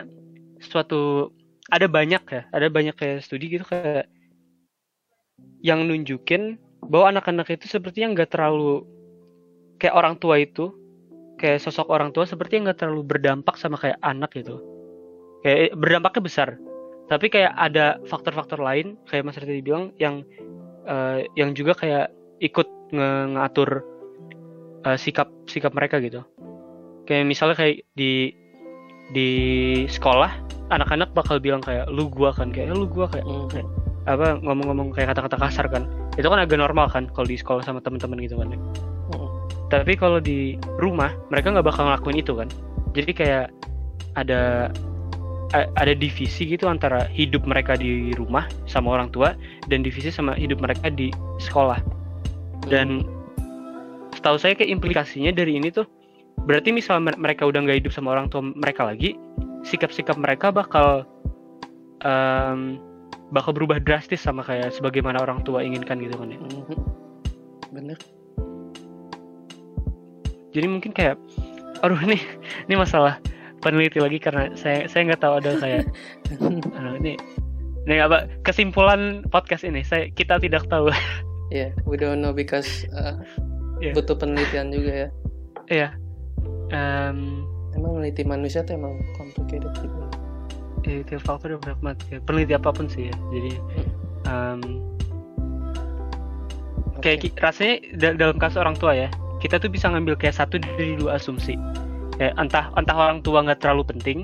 suatu 0.60 1.32
ada 1.70 1.86
banyak 1.86 2.24
ya, 2.28 2.41
ada 2.50 2.67
banyak 2.72 2.96
kayak 2.96 3.22
studi 3.24 3.52
gitu 3.52 3.67
kayak 3.67 4.10
yang 5.62 5.86
nunjukin 5.86 6.58
bahwa 6.86 7.17
anak-anak 7.17 7.50
itu 7.54 7.65
sepertinya 7.67 8.13
nggak 8.13 8.32
terlalu 8.34 8.86
kayak 9.82 9.96
orang 9.98 10.15
tua 10.17 10.41
itu 10.41 10.74
kayak 11.38 11.62
sosok 11.62 11.89
orang 11.89 12.10
tua 12.13 12.26
sepertinya 12.26 12.72
nggak 12.72 12.80
terlalu 12.82 13.02
berdampak 13.06 13.56
sama 13.58 13.78
kayak 13.78 13.98
anak 14.02 14.34
gitu 14.34 14.58
kayak 15.46 15.74
berdampaknya 15.78 16.22
besar 16.22 16.50
tapi 17.08 17.32
kayak 17.32 17.54
ada 17.56 18.02
faktor-faktor 18.10 18.60
lain 18.60 19.00
kayak 19.08 19.24
Mas 19.26 19.38
Riti 19.39 19.63
bilang 19.63 19.93
yang 20.02 20.26
eh, 20.88 21.28
yang 21.36 21.52
juga 21.52 21.76
kayak 21.76 22.08
ikut 22.39 22.67
nge- 22.89 23.28
ngatur 23.36 23.84
eh, 24.84 24.97
sikap 24.97 25.28
sikap 25.45 25.71
mereka 25.71 26.00
gitu 26.00 26.23
kayak 27.04 27.23
misalnya 27.23 27.56
kayak 27.56 27.84
di 27.93 28.32
di 29.10 29.30
sekolah 29.88 30.32
anak-anak 30.67 31.15
bakal 31.15 31.39
bilang 31.39 31.63
kayak 31.63 31.88
lu 31.88 32.12
gua 32.12 32.36
kan 32.36 32.52
kayak 32.52 32.71
lu 32.71 32.88
gua 32.88 33.08
kayak 33.08 33.23
Hmm. 33.23 33.47
kayak 33.47 33.67
apa 34.08 34.39
ngomong-ngomong 34.39 34.95
kayak 34.95 35.12
kata-kata 35.12 35.36
kasar 35.38 35.67
kan 35.67 35.84
itu 36.15 36.28
kan 36.28 36.39
agak 36.39 36.60
normal 36.60 36.88
kan 36.88 37.08
kalau 37.12 37.28
di 37.28 37.36
sekolah 37.36 37.60
sama 37.60 37.80
teman-teman 37.80 38.19
gitu 38.23 38.39
kan 38.39 38.52
ya. 38.52 38.60
Hmm. 39.12 39.28
tapi 39.67 39.95
kalau 39.95 40.19
di 40.19 40.56
rumah 40.80 41.12
mereka 41.28 41.52
nggak 41.52 41.67
bakal 41.67 41.88
ngelakuin 41.88 42.19
itu 42.19 42.32
kan 42.36 42.47
jadi 42.95 43.12
kayak 43.12 43.45
ada 44.15 44.71
ada 45.54 45.94
divisi 45.96 46.44
gitu 46.44 46.68
antara 46.68 47.08
hidup 47.08 47.48
mereka 47.48 47.80
di 47.80 48.12
rumah 48.16 48.44
sama 48.68 48.92
orang 49.00 49.08
tua 49.10 49.32
dan 49.72 49.80
divisi 49.80 50.12
sama 50.12 50.36
hidup 50.36 50.60
mereka 50.60 50.92
di 50.92 51.08
sekolah 51.40 51.80
dan 52.68 53.06
setahu 54.12 54.36
saya 54.36 54.58
kayak 54.60 54.76
implikasinya 54.76 55.32
dari 55.32 55.56
ini 55.56 55.72
tuh 55.72 55.88
berarti 56.44 56.76
misal 56.76 57.00
mer- 57.00 57.16
mereka 57.16 57.48
udah 57.48 57.64
nggak 57.64 57.80
hidup 57.86 57.94
sama 57.96 58.12
orang 58.12 58.28
tua 58.28 58.44
mereka 58.44 58.84
lagi 58.84 59.16
sikap-sikap 59.64 60.20
mereka 60.20 60.52
bakal 60.52 61.08
em, 62.04 62.76
bakal 63.32 63.56
berubah 63.56 63.80
drastis 63.80 64.20
sama 64.20 64.44
kayak 64.44 64.72
sebagaimana 64.72 65.20
orang 65.24 65.44
tua 65.48 65.64
inginkan 65.64 66.00
gitu 66.04 66.16
kan 66.20 66.28
ya 66.32 66.40
Mhm. 66.44 66.76
Bener. 67.72 67.98
jadi 70.52 70.68
mungkin 70.68 70.92
kayak 70.92 71.16
aduh 71.86 72.00
nih 72.04 72.20
ini 72.66 72.76
masalah 72.76 73.22
peneliti 73.67 73.99
lagi 73.99 74.15
karena 74.17 74.47
saya 74.56 74.88
saya 74.88 75.12
nggak 75.12 75.19
tahu 75.19 75.34
ada 75.38 75.51
kayak 75.58 75.84
aduh, 76.73 76.95
ini 77.01 77.19
ini 77.84 77.95
apa 77.99 78.32
kesimpulan 78.41 79.27
podcast 79.27 79.62
ini 79.62 79.84
saya 79.84 80.08
kita 80.10 80.39
tidak 80.39 80.63
tahu 80.67 80.88
Yeah, 81.47 81.71
we 81.84 81.95
don't 81.95 82.19
know 82.19 82.32
because 82.32 82.67
uh, 82.91 83.19
Yeah. 83.77 83.93
butuh 83.93 84.15
penelitian 84.15 84.71
juga 84.71 84.91
ya. 84.91 85.10
ya 85.69 85.89
Em, 86.67 87.45
Emang 87.71 87.95
meneliti 87.95 88.25
manusia 88.25 88.60
tuh 88.60 88.73
emang 88.73 88.97
complicated 89.13 89.69
gitu. 89.77 89.97
ya, 90.84 91.06
tiap 91.06 91.21
faktor 91.21 91.53
yang 91.53 91.62
pragmatik 91.62 92.08
ya. 92.10 92.19
peneliti 92.19 92.51
apa 92.51 92.73
pun 92.73 92.89
sih 92.89 93.08
ya 93.08 93.15
jadi 93.30 93.51
em, 94.25 94.60
kayak 96.99 97.17
ki- 97.21 97.36
rasanya 97.38 97.75
da- 97.95 98.17
dalam 98.17 98.36
kasus 98.36 98.58
orang 98.58 98.75
tua 98.75 98.97
ya 98.97 99.08
kita 99.38 99.56
tuh 99.56 99.69
bisa 99.69 99.86
ngambil 99.88 100.17
kayak 100.17 100.34
satu 100.34 100.58
dari 100.58 100.97
dua 100.97 101.15
asumsi 101.15 101.53
ya, 102.17 102.34
entah 102.38 102.69
entah 102.77 102.95
orang 102.97 103.21
tua 103.21 103.45
nggak 103.45 103.62
terlalu 103.62 103.84
penting 103.95 104.19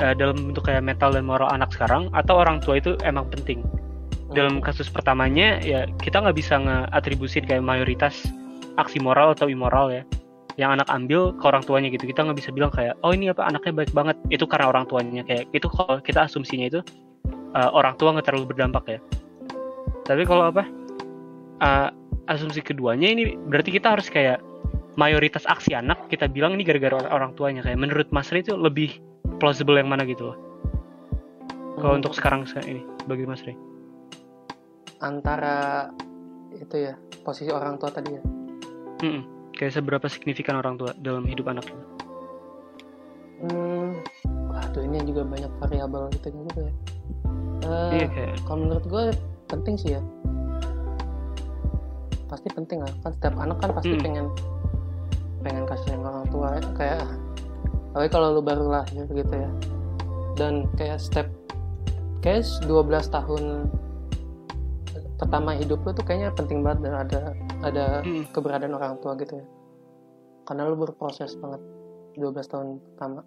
eh, 0.00 0.14
dalam 0.16 0.52
bentuk 0.52 0.66
kayak 0.66 0.84
mental 0.84 1.14
dan 1.14 1.24
moral 1.24 1.48
anak 1.52 1.70
sekarang 1.72 2.08
atau 2.16 2.40
orang 2.40 2.60
tua 2.60 2.80
itu 2.80 2.96
emang 3.04 3.28
penting. 3.30 3.62
Dalam 4.34 4.58
kasus 4.58 4.90
pertamanya 4.90 5.62
ya 5.62 5.86
kita 6.02 6.18
nggak 6.18 6.36
bisa 6.36 6.58
ngeatribusin 6.58 7.46
kayak 7.46 7.62
mayoritas 7.62 8.26
aksi 8.80 8.98
moral 8.98 9.36
atau 9.36 9.46
immoral 9.46 9.92
ya. 9.92 10.02
Yang 10.54 10.80
anak 10.80 10.88
ambil 10.90 11.34
ke 11.34 11.44
orang 11.50 11.62
tuanya 11.66 11.88
gitu. 11.90 12.06
Kita 12.06 12.26
nggak 12.26 12.38
bisa 12.38 12.50
bilang 12.54 12.70
kayak 12.70 12.94
oh 13.02 13.10
ini 13.14 13.30
apa 13.30 13.46
anaknya 13.46 13.84
baik 13.84 13.92
banget. 13.94 14.16
Itu 14.30 14.46
karena 14.50 14.70
orang 14.70 14.86
tuanya. 14.90 15.22
Kayak 15.26 15.50
itu 15.54 15.66
kalau 15.70 16.02
kita 16.02 16.26
asumsinya 16.26 16.66
itu 16.66 16.80
eh, 17.54 17.70
orang 17.70 17.94
tua 18.00 18.14
nggak 18.18 18.26
terlalu 18.26 18.50
berdampak 18.50 18.84
ya. 18.90 18.98
Tapi 20.04 20.22
kalau 20.26 20.50
apa 20.50 20.66
eh, 21.62 21.88
asumsi 22.26 22.64
keduanya 22.64 23.12
ini 23.12 23.36
berarti 23.36 23.70
kita 23.70 23.94
harus 23.94 24.08
kayak 24.08 24.40
mayoritas 24.94 25.44
aksi 25.44 25.74
anak 25.74 26.06
kita 26.06 26.26
bilang 26.26 26.54
ini 26.54 26.62
gara-gara 26.62 27.06
orang, 27.08 27.34
tuanya 27.34 27.60
kayak 27.60 27.76
menurut 27.76 28.08
Mas 28.10 28.30
Ray 28.30 28.40
itu 28.40 28.54
lebih 28.54 28.98
plausible 29.36 29.74
yang 29.74 29.86
mana 29.86 30.04
gitu 30.04 30.30
loh 30.30 30.38
kalau 31.76 31.94
Hmm, 31.94 31.98
untuk 31.98 32.14
sekarang 32.14 32.44
se- 32.44 32.62
ini 32.62 32.80
bagi 33.04 33.24
Mas 33.24 33.42
Ray 33.42 33.58
antara 35.00 35.90
itu 36.54 36.76
ya 36.80 36.94
posisi 37.20 37.50
orang 37.50 37.76
tua 37.76 37.90
tadi 37.90 38.10
ya. 38.10 38.22
Mm-mm. 39.00 39.22
kayak 39.52 39.74
seberapa 39.74 40.06
signifikan 40.06 40.56
orang 40.56 40.74
tua 40.74 40.94
dalam 40.96 41.24
hidup 41.24 41.46
anaknya 41.46 41.76
Hmm, 43.36 44.00
waduh 44.48 44.80
ini 44.80 45.02
juga 45.04 45.26
banyak 45.26 45.50
variabel 45.58 46.08
gitu 46.14 46.32
juga 46.32 46.60
ya. 46.62 46.72
Eh, 47.60 47.92
iya 47.92 48.06
kayak 48.08 48.32
Kalau 48.46 48.58
menurut 48.62 48.84
gue 48.86 49.04
penting 49.46 49.74
sih 49.74 49.90
ya. 49.92 50.00
Pasti 52.24 52.48
penting 52.48 52.80
lah. 52.80 52.92
Kan 53.02 53.12
setiap 53.12 53.34
anak 53.36 53.58
kan 53.58 53.70
pasti 53.74 53.92
Hmm. 53.92 54.00
pengen 54.00 54.26
pengen 55.44 55.68
kasih 55.68 55.92
sayang 55.92 56.02
orang 56.02 56.26
tua 56.32 56.48
kayak 56.74 57.04
apalagi 57.92 58.10
kalau 58.10 58.34
lu 58.34 58.42
baru 58.42 58.64
lahir 58.66 59.04
gitu 59.06 59.34
ya. 59.36 59.50
Dan 60.34 60.66
kayak 60.74 60.98
step 60.98 61.28
kayak 62.18 62.42
12 62.66 62.72
tahun 63.06 63.68
pertama 65.14 65.54
hidup 65.54 65.78
lu 65.84 65.94
tuh 65.94 66.02
kayaknya 66.02 66.34
penting 66.34 66.64
banget 66.64 66.90
dan 66.90 66.94
ada 67.06 67.20
ada 67.62 67.84
Mm. 68.02 68.24
keberadaan 68.32 68.74
orang 68.74 68.98
tua 68.98 69.14
gitu 69.14 69.38
ya. 69.38 69.46
Karena 70.42 70.66
lu 70.66 70.74
berproses 70.74 71.38
banget 71.38 71.62
12 72.18 72.50
tahun 72.50 72.66
pertama. 72.96 73.22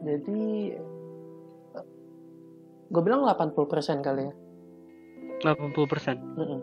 Jadi 0.00 0.74
gue 2.90 3.02
bilang 3.06 3.22
80% 3.22 4.02
kali 4.02 4.26
ya. 4.26 4.34
80% 5.46 6.18
Mm-mm. 6.36 6.60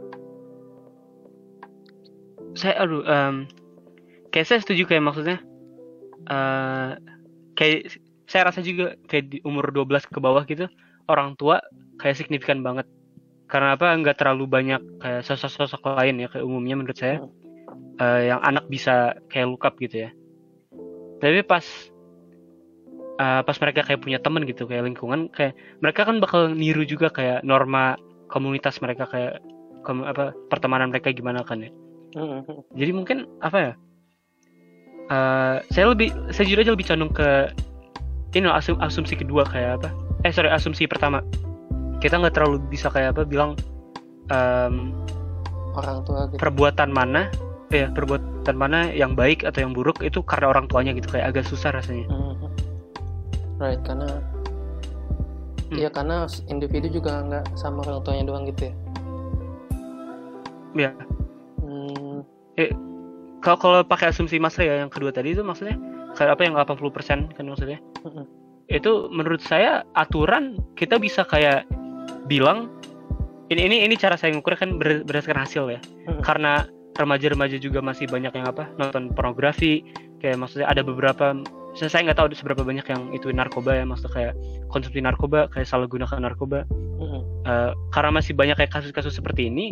saya 2.53 2.73
aduh 2.77 3.01
em, 3.05 3.45
kayak 4.37 4.53
saya 4.53 4.61
setuju 4.61 4.85
kayak 4.85 5.01
maksudnya 5.01 5.41
eh 6.29 6.91
kayak 7.57 7.97
saya 8.29 8.53
rasa 8.53 8.61
juga 8.61 8.93
kayak 9.09 9.25
di 9.33 9.37
umur 9.41 9.73
12 9.73 10.05
ke 10.05 10.21
bawah 10.21 10.45
gitu 10.45 10.69
orang 11.09 11.33
tua 11.33 11.57
kayak 11.97 12.21
signifikan 12.21 12.61
banget. 12.61 12.85
Karena 13.49 13.73
apa? 13.73 13.97
Nggak 13.97 14.21
terlalu 14.21 14.45
banyak 14.45 15.01
kayak 15.01 15.25
sosok-sosok 15.25 15.81
lain 15.97 16.21
ya 16.21 16.29
kayak 16.29 16.45
umumnya 16.45 16.77
menurut 16.77 17.01
saya 17.01 17.17
eh, 17.97 18.29
yang 18.29 18.37
anak 18.45 18.69
bisa 18.69 19.17
kayak 19.33 19.49
look 19.49 19.65
up 19.65 19.73
gitu 19.81 20.05
ya. 20.05 20.09
Tapi 21.17 21.41
pas 21.41 21.65
eh, 23.17 23.41
pas 23.41 23.57
mereka 23.57 23.89
kayak 23.89 24.05
punya 24.05 24.21
temen 24.21 24.45
gitu 24.45 24.69
kayak 24.69 24.85
lingkungan 24.85 25.33
kayak 25.33 25.57
mereka 25.81 26.05
kan 26.05 26.21
bakal 26.21 26.53
niru 26.53 26.85
juga 26.85 27.09
kayak 27.09 27.41
norma 27.41 27.97
komunitas 28.29 28.77
mereka 28.85 29.09
kayak 29.09 29.41
kom- 29.81 30.05
apa 30.05 30.37
pertemanan 30.53 30.93
mereka 30.93 31.09
gimana 31.09 31.41
kan 31.41 31.65
ya. 31.65 31.73
Mm-mm. 32.15 32.63
jadi 32.71 32.91
mungkin 32.95 33.27
apa 33.43 33.57
ya 33.59 33.73
eh, 35.07 35.55
saya 35.71 35.85
lebih 35.91 36.11
saya 36.29 36.45
jujur 36.47 36.61
aja 36.63 36.71
lebih 36.73 36.87
condong 36.87 37.11
ke 37.11 37.29
ini 38.35 38.45
loh, 38.45 38.53
asum- 38.53 38.77
asumsi 38.79 39.17
kedua 39.17 39.47
kayak 39.47 39.81
apa 39.81 39.89
eh 40.21 40.31
sorry 40.31 40.51
asumsi 40.51 40.85
pertama 40.85 41.23
kita 41.97 42.21
nggak 42.21 42.37
terlalu 42.37 42.61
bisa 42.69 42.91
kayak 42.93 43.17
apa 43.17 43.25
bilang 43.25 43.57
em, 44.29 44.93
orang 45.73 46.05
tua 46.05 46.29
gitu. 46.29 46.37
perbuatan 46.37 46.93
mana 46.93 47.31
ya 47.73 47.89
perbuatan 47.89 48.53
mana 48.53 48.93
yang 48.93 49.17
baik 49.17 49.41
atau 49.41 49.65
yang 49.65 49.73
buruk 49.73 49.99
itu 50.05 50.21
karena 50.21 50.53
orang 50.53 50.69
tuanya 50.69 50.93
gitu 50.93 51.09
kayak 51.09 51.33
agak 51.33 51.45
susah 51.49 51.73
rasanya 51.73 52.05
Mhm. 52.07 52.47
Right, 53.57 53.81
karena 53.81 54.21
Hmm. 55.67 55.83
Iya 55.83 55.89
karena 55.91 56.23
individu 56.47 56.87
juga 56.87 57.19
nggak 57.27 57.59
sama 57.59 57.83
orang 57.83 57.99
tuanya 58.07 58.23
doang 58.23 58.47
gitu 58.47 58.71
ya. 58.71 58.73
ya 60.77 60.91
Hmm, 61.59 62.23
kalau 63.47 63.55
kalau 63.63 63.79
pakai 63.87 64.11
asumsi 64.11 64.43
Mas 64.43 64.59
ya 64.59 64.83
yang 64.83 64.91
kedua 64.91 65.15
tadi 65.15 65.31
itu 65.31 65.39
maksudnya 65.39 65.79
kayak 66.19 66.35
apa 66.35 66.41
yang 66.43 66.53
80% 66.59 67.31
kan 67.31 67.45
maksudnya? 67.47 67.79
Itu 68.67 69.07
menurut 69.07 69.39
saya 69.39 69.87
aturan 69.95 70.59
kita 70.75 70.99
bisa 70.99 71.23
kayak 71.23 71.63
bilang 72.27 72.67
ini 73.47 73.63
ini 73.71 73.87
ini 73.87 73.95
cara 73.95 74.19
saya 74.19 74.35
ngukur 74.35 74.59
kan 74.59 74.75
ber- 74.75 75.07
berdasarkan 75.07 75.47
hasil 75.47 75.63
ya. 75.71 75.79
Karena 76.27 76.67
remaja-remaja 76.99 77.55
juga 77.55 77.79
masih 77.79 78.11
banyak 78.11 78.35
yang 78.35 78.51
apa 78.51 78.67
nonton 78.75 79.15
pornografi 79.15 79.79
kayak 80.19 80.43
maksudnya 80.43 80.67
ada 80.67 80.83
beberapa 80.83 81.39
saya 81.77 82.03
nggak 82.03 82.19
tahu 82.19 82.27
seberapa 82.35 82.65
banyak 82.67 82.83
yang 82.89 83.13
itu 83.15 83.31
narkoba 83.31 83.79
ya 83.79 83.85
maksudnya 83.87 84.11
kayak 84.11 84.33
konsumsi 84.73 84.99
narkoba 84.99 85.47
kayak 85.55 85.69
salah 85.69 85.87
gunakan 85.87 86.19
narkoba. 86.19 86.67
Mm-mm. 86.99 87.21
Eh, 87.47 87.71
karena 87.95 88.11
masih 88.19 88.35
banyak 88.35 88.59
kayak 88.59 88.75
kasus-kasus 88.75 89.15
seperti 89.15 89.47
ini 89.47 89.71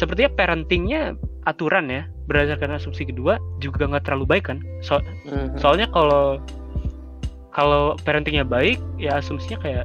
sepertinya 0.00 0.32
parentingnya 0.32 1.18
aturan 1.44 1.86
ya 1.86 2.02
berdasarkan 2.24 2.76
asumsi 2.76 3.02
kedua 3.02 3.36
juga 3.58 3.84
nggak 3.84 4.06
terlalu 4.06 4.26
baik 4.28 4.44
kan? 4.46 4.58
So 4.80 5.02
Mhm. 5.26 5.58
soalnya 5.58 5.86
kalau 5.88 6.38
kalau 7.50 7.98
parentingnya 8.00 8.42
baik 8.42 8.80
ya 8.96 9.18
asumsinya 9.18 9.60
kayak 9.60 9.84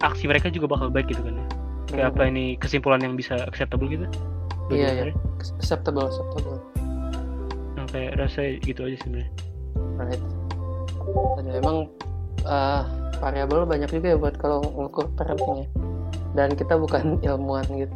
aksi 0.00 0.26
mereka 0.26 0.50
juga 0.50 0.66
bakal 0.68 0.88
baik 0.88 1.08
gitu 1.08 1.22
kan 1.22 1.34
ya. 1.34 1.46
Kayak 1.88 2.06
apa 2.12 2.22
ini 2.26 2.44
kesimpulan 2.56 3.00
yang 3.00 3.14
bisa 3.14 3.36
acceptable 3.42 3.86
gitu? 3.86 4.04
Iya, 4.68 4.88
Mas 4.88 4.92
iya. 4.92 5.02
Ray? 5.04 5.14
acceptable 5.58 6.04
acceptable. 6.04 6.58
Nah, 7.74 7.86
kayak 7.88 8.16
rasa 8.16 8.40
gitu 8.58 8.80
aja 8.82 8.96
sebenarnya. 8.98 9.30
Right. 9.98 10.22
Dan 11.36 11.46
emang 11.54 11.76
eh, 12.42 12.82
variabel 13.18 13.62
banyak 13.64 13.88
juga 13.88 14.06
ya 14.08 14.16
buat 14.16 14.34
kalau 14.36 14.62
ngukur 14.64 15.06
parenting 15.14 15.62
ya 15.62 15.66
dan 16.32 16.48
kita 16.52 16.74
bukan 16.74 17.16
ilmuwan 17.26 17.66
gitu. 17.70 17.94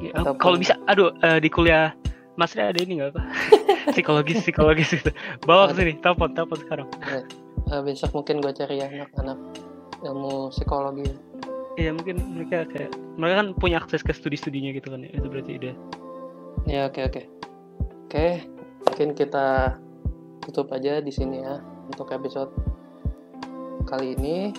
Ya, 0.00 0.12
Ataupun- 0.16 0.38
kalau 0.38 0.56
bisa 0.56 0.74
aduh 0.86 1.10
eh, 1.20 1.38
di 1.38 1.48
kuliah 1.48 1.92
Mas 2.34 2.52
Ray 2.58 2.74
ada 2.74 2.80
ini 2.82 2.98
nggak 3.00 3.10
apa 3.14 3.22
psikologis 3.94 4.42
psikologis 4.42 4.90
gitu 4.90 5.10
bawa 5.46 5.70
ke 5.70 5.78
sini 5.78 5.92
telepon 6.00 6.32
telepon 6.34 6.58
sekarang 6.62 6.88
Eh, 7.64 7.80
besok 7.80 8.12
mungkin 8.12 8.44
gue 8.44 8.52
cari 8.52 8.84
anak-anak 8.84 9.40
ilmu 10.04 10.52
psikologi 10.52 11.08
Iya 11.74 11.90
mungkin 11.90 12.22
mereka 12.36 12.68
kayak 12.70 12.92
mereka 13.18 13.34
kan 13.42 13.48
punya 13.58 13.76
akses 13.82 14.04
ke 14.04 14.14
studi-studinya 14.14 14.70
gitu 14.78 14.94
kan 14.94 15.02
ya. 15.02 15.10
Itu 15.10 15.26
berarti 15.26 15.58
udah 15.58 15.74
ya 16.70 16.86
oke 16.86 17.00
oke 17.02 17.22
oke 18.06 18.26
mungkin 18.86 19.08
kita 19.18 19.74
tutup 20.46 20.70
aja 20.70 21.02
di 21.02 21.10
sini 21.10 21.42
ya 21.42 21.58
untuk 21.90 22.14
episode 22.14 22.52
kali 23.90 24.14
ini 24.14 24.54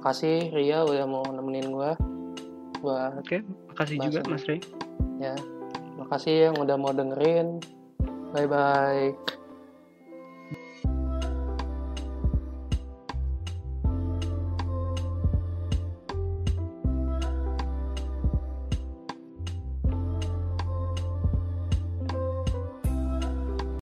makasih 0.00 0.48
Ria 0.54 0.80
udah 0.86 1.04
mau 1.04 1.26
nemenin 1.28 1.70
gue 1.74 1.90
buat 2.80 3.20
oke. 3.20 3.42
Makasih 3.74 3.96
juga. 4.00 4.20
Mas 4.30 4.46
Ray. 4.48 4.60
ya 5.20 5.36
makasih 6.06 6.54
yang 6.54 6.56
udah 6.62 6.78
mau 6.78 6.94
dengerin. 6.94 7.58
Bye 8.30 8.46
bye 8.46 9.36